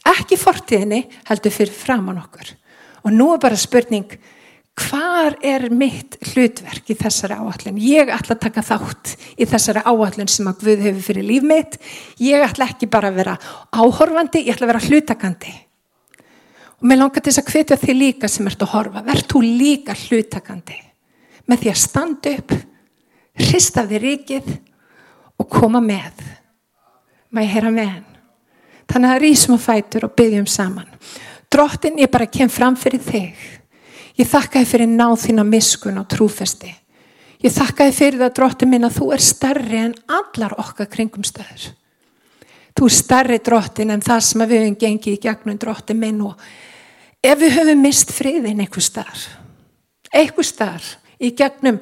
ekki 0.09 0.37
fortíðinni 0.39 1.03
heldur 1.27 1.53
fyrir 1.53 1.75
framann 1.75 2.21
okkur 2.21 2.51
og 3.03 3.13
nú 3.15 3.31
er 3.33 3.41
bara 3.41 3.57
spurning 3.59 4.17
hvar 4.79 5.35
er 5.43 5.67
mitt 5.75 6.15
hlutverk 6.29 6.91
í 6.91 6.95
þessari 6.97 7.35
áallin 7.35 7.79
ég 7.83 8.11
ætla 8.13 8.37
að 8.37 8.43
taka 8.45 8.63
þátt 8.63 9.15
í 9.35 9.47
þessari 9.49 9.83
áallin 9.83 10.29
sem 10.31 10.47
að 10.47 10.63
Guð 10.63 10.83
hefur 10.85 11.05
fyrir 11.09 11.27
líf 11.27 11.47
mitt. 11.47 11.75
Ég 12.23 12.43
ætla 12.45 12.69
ekki 12.69 12.87
bara 12.91 13.11
að 13.11 13.19
vera 13.19 13.35
áhorfandi 13.75 14.45
ég 14.45 14.55
ætla 14.55 14.69
að 14.69 14.73
vera 14.73 14.85
hlutakandi. 14.87 15.55
Og 16.79 16.87
mér 16.87 17.01
langar 17.01 17.23
til 17.23 17.33
þess 17.33 17.43
að 17.43 17.51
hvetja 17.53 17.79
þig 17.81 17.97
líka 17.97 18.29
sem 18.31 18.47
ert 18.47 18.63
að 18.63 18.71
horfa. 18.71 19.03
Verð 19.03 19.25
þú 19.33 19.41
líka 19.43 19.95
hlutakandi? 19.99 20.77
Með 21.49 21.63
því 21.63 21.71
að 21.73 21.81
standa 21.81 22.35
upp 22.39 22.53
hrista 23.39 23.83
þig 23.89 24.03
ríkið 24.05 24.53
og 25.39 25.49
koma 25.51 25.81
með. 25.83 26.23
Maður 27.35 27.51
heyra 27.55 27.73
með 27.73 27.91
henn 27.97 28.07
Þannig 28.89 29.11
að 29.13 29.19
rýsum 29.21 29.53
og 29.53 29.61
fætur 29.61 30.07
og 30.07 30.15
byggjum 30.17 30.47
saman. 30.49 30.87
Drottin, 31.49 31.97
ég 31.97 32.11
bara 32.13 32.29
kem 32.29 32.49
fram 32.49 32.77
fyrir 32.77 33.01
þig. 33.01 33.47
Ég 34.19 34.27
þakka 34.27 34.61
þið 34.61 34.71
fyrir 34.73 34.91
náð 34.91 35.15
þína 35.23 35.45
miskun 35.47 35.99
og 36.01 36.07
trúfesti. 36.11 36.71
Ég 37.39 37.53
þakka 37.55 37.87
þið 37.87 37.97
fyrir 37.97 38.21
það, 38.21 38.33
drottin 38.35 38.69
minn, 38.69 38.85
að 38.85 38.97
þú 38.99 39.11
er 39.15 39.23
starri 39.23 39.79
en 39.79 39.93
allar 40.11 40.57
okkar 40.59 40.89
kringum 40.91 41.23
stöður. 41.23 41.69
Þú 42.75 42.87
er 42.89 42.95
starri 42.95 43.39
drottin 43.43 43.93
en 43.95 44.03
það 44.03 44.25
sem 44.27 44.43
við 44.43 44.61
höfum 44.63 44.75
gengið 44.83 45.15
í 45.15 45.21
gegnum 45.23 45.59
drottin 45.59 45.99
minn 45.99 46.21
og 46.27 46.43
ef 47.23 47.39
við 47.39 47.55
höfum 47.57 47.81
mist 47.83 48.13
friðin 48.15 48.61
einhver 48.63 48.83
starf, 48.83 49.25
einhver 50.15 50.47
starf 50.47 50.93
í 51.19 51.33
gegnum 51.35 51.79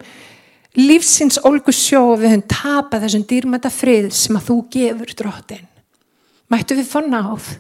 lífsins 0.78 1.38
olgu 1.46 1.74
sjó 1.74 2.04
og 2.14 2.22
við 2.22 2.34
höfum 2.34 2.46
tapað 2.54 3.06
þessum 3.06 3.26
dýrmæta 3.30 3.72
frið 3.74 4.10
sem 4.16 4.40
að 4.40 4.50
þú 4.50 4.58
gefur 4.74 5.14
drottin 5.22 5.70
mættu 6.54 6.78
við 6.78 6.90
fá 6.90 7.00
náð 7.06 7.52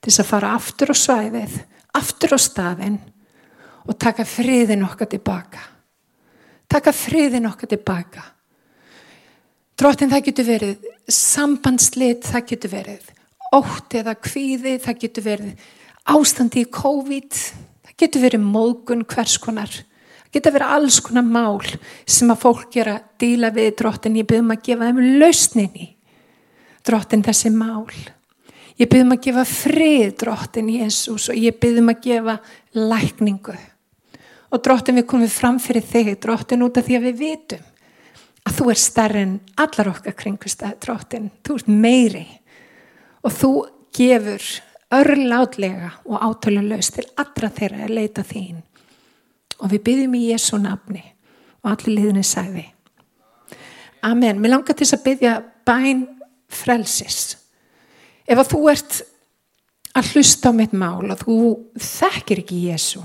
til 0.00 0.10
þess 0.10 0.22
að 0.22 0.30
fara 0.30 0.52
aftur 0.56 0.92
á 0.92 0.96
svæðið, 0.96 1.58
aftur 1.96 2.36
á 2.36 2.38
staðin 2.40 2.98
og 3.86 3.98
taka 3.98 4.26
friðin 4.28 4.84
okkar 4.86 5.10
tilbaka. 5.10 5.62
Taka 6.66 6.92
friðin 6.94 7.46
okkar 7.48 7.70
tilbaka. 7.70 8.24
Dróttin 9.76 10.10
það 10.10 10.24
getur 10.30 10.46
verið 10.48 10.86
sambandslit, 11.12 12.24
það 12.24 12.46
getur 12.50 12.72
verið 12.72 13.10
ótt 13.54 13.96
eða 13.98 14.16
kvíði, 14.18 14.78
það 14.82 15.02
getur 15.02 15.26
verið 15.26 15.66
ástandi 16.16 16.62
í 16.64 16.70
COVID, 16.72 17.36
það 17.84 17.98
getur 18.02 18.24
verið 18.24 18.46
mógun 18.46 19.04
hvers 19.06 19.36
konar. 19.42 19.70
Það 20.26 20.32
getur 20.38 20.56
verið 20.56 20.74
alls 20.76 20.98
konar 21.04 21.28
mál 21.28 21.60
sem 22.08 22.32
að 22.32 22.42
fólk 22.42 22.66
gera 22.74 22.96
díla 23.20 23.52
við 23.54 23.76
dróttin. 23.78 24.18
Ég 24.18 24.28
byrjum 24.28 24.52
að 24.52 24.64
gefa 24.66 24.88
þeim 24.88 25.02
lausninni. 25.20 25.88
Dróttin 26.86 27.24
þessi 27.26 27.52
mál. 27.54 27.86
Ég 28.76 28.90
byrðum 28.90 29.14
að 29.14 29.22
gefa 29.24 29.46
frið 29.48 30.10
drottin 30.20 30.68
Jésús 30.68 31.30
og 31.32 31.38
ég 31.40 31.56
byrðum 31.60 31.94
að 31.94 32.02
gefa 32.04 32.34
lækningu. 32.76 33.54
Og 34.52 34.62
drottin 34.62 35.00
við 35.00 35.08
komum 35.08 35.32
fram 35.32 35.56
fyrir 35.62 35.84
þig, 35.84 36.12
drottin 36.20 36.64
út 36.66 36.76
af 36.76 36.86
því 36.86 36.98
að 36.98 37.08
við 37.08 37.22
vitum 37.22 37.64
að 38.46 38.58
þú 38.60 38.68
er 38.70 38.78
starri 38.78 39.22
en 39.24 39.32
allar 39.58 39.90
okkar 39.90 40.14
kringustæð, 40.20 40.76
drottin. 40.84 41.30
Þú 41.42 41.56
ert 41.58 41.70
meiri 41.72 42.26
og 43.26 43.34
þú 43.34 43.50
gefur 43.96 44.44
örlátlega 44.94 45.90
og 46.06 46.22
átölulegs 46.22 46.92
til 46.94 47.06
allra 47.18 47.50
þeirra 47.50 47.86
að 47.88 47.96
leita 47.96 48.22
þín. 48.26 48.60
Og 49.64 49.72
við 49.72 49.82
byrðum 49.88 50.18
í 50.18 50.26
Jésu 50.28 50.60
nafni 50.60 51.02
og 51.64 51.72
allir 51.72 51.96
liðinni 51.96 52.22
sæði. 52.26 52.66
Amen. 54.06 54.38
Mér 54.38 54.52
langar 54.52 54.76
til 54.76 54.84
þess 54.84 54.98
að 55.00 55.06
byrja 55.08 55.34
bæn 55.66 56.04
frelsis. 56.52 57.45
Ef 58.26 58.40
að 58.40 58.48
þú 58.50 58.62
ert 58.72 58.96
að 59.96 60.08
hlusta 60.12 60.50
á 60.50 60.52
mitt 60.56 60.74
mál 60.76 61.06
og 61.06 61.20
þú 61.22 61.36
þekkir 61.78 62.42
ekki 62.42 62.64
Jésu 62.68 63.02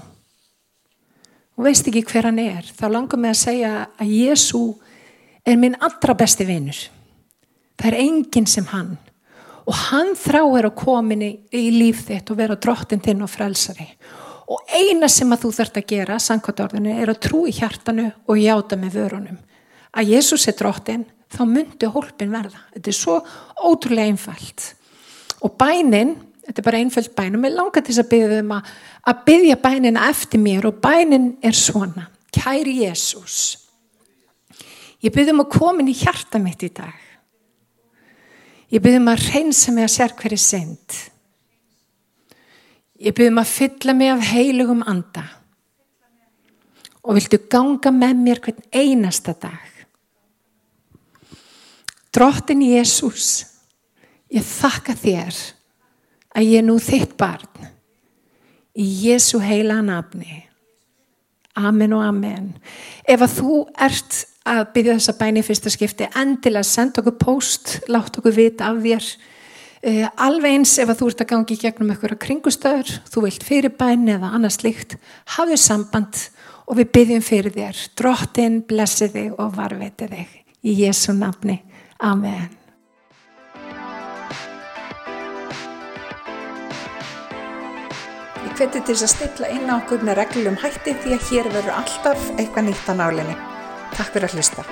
og 1.62 1.68
veist 1.68 1.86
ekki 1.86 2.02
hver 2.10 2.26
hann 2.26 2.40
er, 2.42 2.66
þá 2.66 2.88
langar 2.90 3.20
mig 3.22 3.36
að 3.36 3.42
segja 3.44 3.72
að 4.02 4.14
Jésu 4.16 4.62
er 5.46 5.60
minn 5.62 5.78
allra 5.78 6.16
besti 6.18 6.48
vinnur. 6.48 6.80
Það 7.78 7.92
er 7.92 7.98
enginn 8.02 8.50
sem 8.50 8.66
hann 8.72 8.96
og 9.62 9.78
hann 9.92 10.16
þráir 10.18 10.72
að 10.72 10.80
komin 10.80 11.22
í, 11.22 11.32
líf 11.54 12.08
þitt 12.08 12.34
og 12.34 12.40
vera 12.40 12.58
drottin 12.58 13.04
þinn 13.04 13.22
og 13.22 13.30
frelsari. 13.30 13.88
Og 14.52 14.74
eina 14.74 15.08
sem 15.12 15.30
að 15.32 15.46
þú 15.46 15.52
þurft 15.60 15.78
að 15.80 15.88
gera, 15.94 16.18
sankvardorðinu, 16.20 16.96
er 16.98 17.12
að 17.14 17.22
trú 17.28 17.46
í 17.48 17.54
hjartanu 17.56 18.10
og 18.26 18.42
játa 18.42 18.76
með 18.80 18.98
vörunum. 18.98 19.38
Að 19.94 20.16
Jésús 20.16 20.48
er 20.50 20.58
drottin, 20.58 21.06
þá 21.32 21.44
myndi 21.48 21.88
hólpin 21.94 22.34
verða. 22.34 22.66
Þetta 22.74 22.92
er 22.92 22.98
svo 22.98 23.20
ótrúlega 23.70 24.10
einfalt 24.10 24.72
og 25.41 25.56
bænin, 25.58 26.15
þetta 26.45 26.62
er 26.62 26.67
bara 26.67 26.82
einföld 26.82 27.12
bæn 27.17 27.38
og 27.38 27.43
mér 27.43 27.56
langar 27.56 27.82
til 27.82 27.93
þess 27.93 28.06
að 28.06 28.12
byggja 28.13 28.43
um 28.43 28.54
að, 28.58 28.69
að 29.10 29.25
byggja 29.25 29.58
bænina 29.63 30.06
eftir 30.10 30.41
mér. 30.41 30.67
Og 30.69 30.80
bænin 30.84 31.34
er 31.43 31.58
svona, 31.58 32.08
kæri 32.34 32.82
Jésús 32.84 33.62
ég 35.01 35.13
byggja 35.13 35.34
um 35.34 35.43
að 35.43 35.54
komin 35.56 35.89
í 35.89 35.97
hjarta 35.97 36.39
mitt 36.41 36.62
í 36.65 36.69
dag. 36.73 36.97
Ég 38.71 38.82
byggja 38.84 39.01
um 39.01 39.12
að 39.12 39.25
reynsa 39.34 39.73
mig 39.73 39.88
að 39.88 39.93
sér 39.95 40.15
hverju 40.19 40.39
synd. 40.39 40.97
Ég 43.01 43.15
byggja 43.17 43.34
um 43.34 43.41
að 43.41 43.54
fylla 43.56 43.95
mig 43.97 44.12
af 44.13 44.25
heilugum 44.32 44.84
anda. 44.88 45.25
Og 47.01 47.17
viltu 47.17 47.41
ganga 47.49 47.89
með 47.93 48.19
mér 48.21 48.41
hvern 48.45 48.62
einasta 48.69 49.34
dag? 49.34 49.67
Drottin 52.13 52.62
Jésús 52.62 53.51
Ég 54.32 54.46
þakka 54.48 54.96
þér 54.96 55.39
að 56.32 56.48
ég 56.48 56.62
er 56.62 56.67
nú 56.67 56.78
þitt 56.80 57.17
barn 57.20 57.67
í 58.78 58.86
Jésu 59.06 59.41
heila 59.44 59.82
nafni. 59.84 60.46
Amen 61.60 61.94
og 61.98 62.06
amen. 62.06 62.54
Ef 63.04 63.26
að 63.26 63.34
þú 63.41 63.56
ert 63.84 64.22
að 64.48 64.62
byggja 64.76 64.96
þessa 64.98 65.17
bæni 65.20 65.44
fyrsta 65.46 65.72
skipti, 65.74 66.08
endilega 66.17 66.63
senda 66.65 67.02
okkur 67.04 67.17
post, 67.20 67.76
látt 67.91 68.15
okkur 68.17 68.36
vita 68.36 68.72
af 68.72 68.80
þér. 68.86 69.10
Uh, 69.82 70.06
alveg 70.22 70.56
eins 70.56 70.76
ef 70.80 70.91
að 70.94 71.02
þú 71.02 71.10
ert 71.10 71.24
að 71.26 71.30
gangi 71.34 71.58
gegnum 71.58 71.91
einhverja 71.91 72.20
kringustöður, 72.22 72.94
þú 73.10 73.26
vilt 73.26 73.46
fyrirbæn 73.46 74.06
eða 74.13 74.32
annars 74.38 74.62
líkt, 74.63 74.96
hafðu 75.36 75.58
samband 75.60 76.22
og 76.70 76.78
við 76.80 76.94
byggjum 76.96 77.26
fyrir 77.26 77.58
þér. 77.58 77.84
Drottin 78.00 78.62
blessi 78.70 79.10
þig 79.12 79.36
og 79.36 79.52
varveti 79.58 80.08
þig. 80.13 80.39
Í 80.62 80.78
Jésu 80.86 81.17
nafni. 81.17 81.60
Amen. 82.00 82.61
Ég 88.62 88.67
hveti 88.69 88.91
til 88.91 88.93
að 88.93 89.10
stilla 89.10 89.47
inn 89.50 89.71
á 89.74 89.74
okkur 89.74 90.04
með 90.06 90.19
reglum 90.19 90.60
hætti 90.62 90.93
því 91.02 91.15
að 91.15 91.24
hér 91.32 91.50
verður 91.56 91.80
alltaf 91.80 92.28
eitthvað 92.36 92.67
nýtt 92.67 92.91
á 92.91 92.93
nálinni. 92.93 93.34
Takk 93.97 94.13
fyrir 94.13 94.30
að 94.30 94.38
hlusta. 94.38 94.69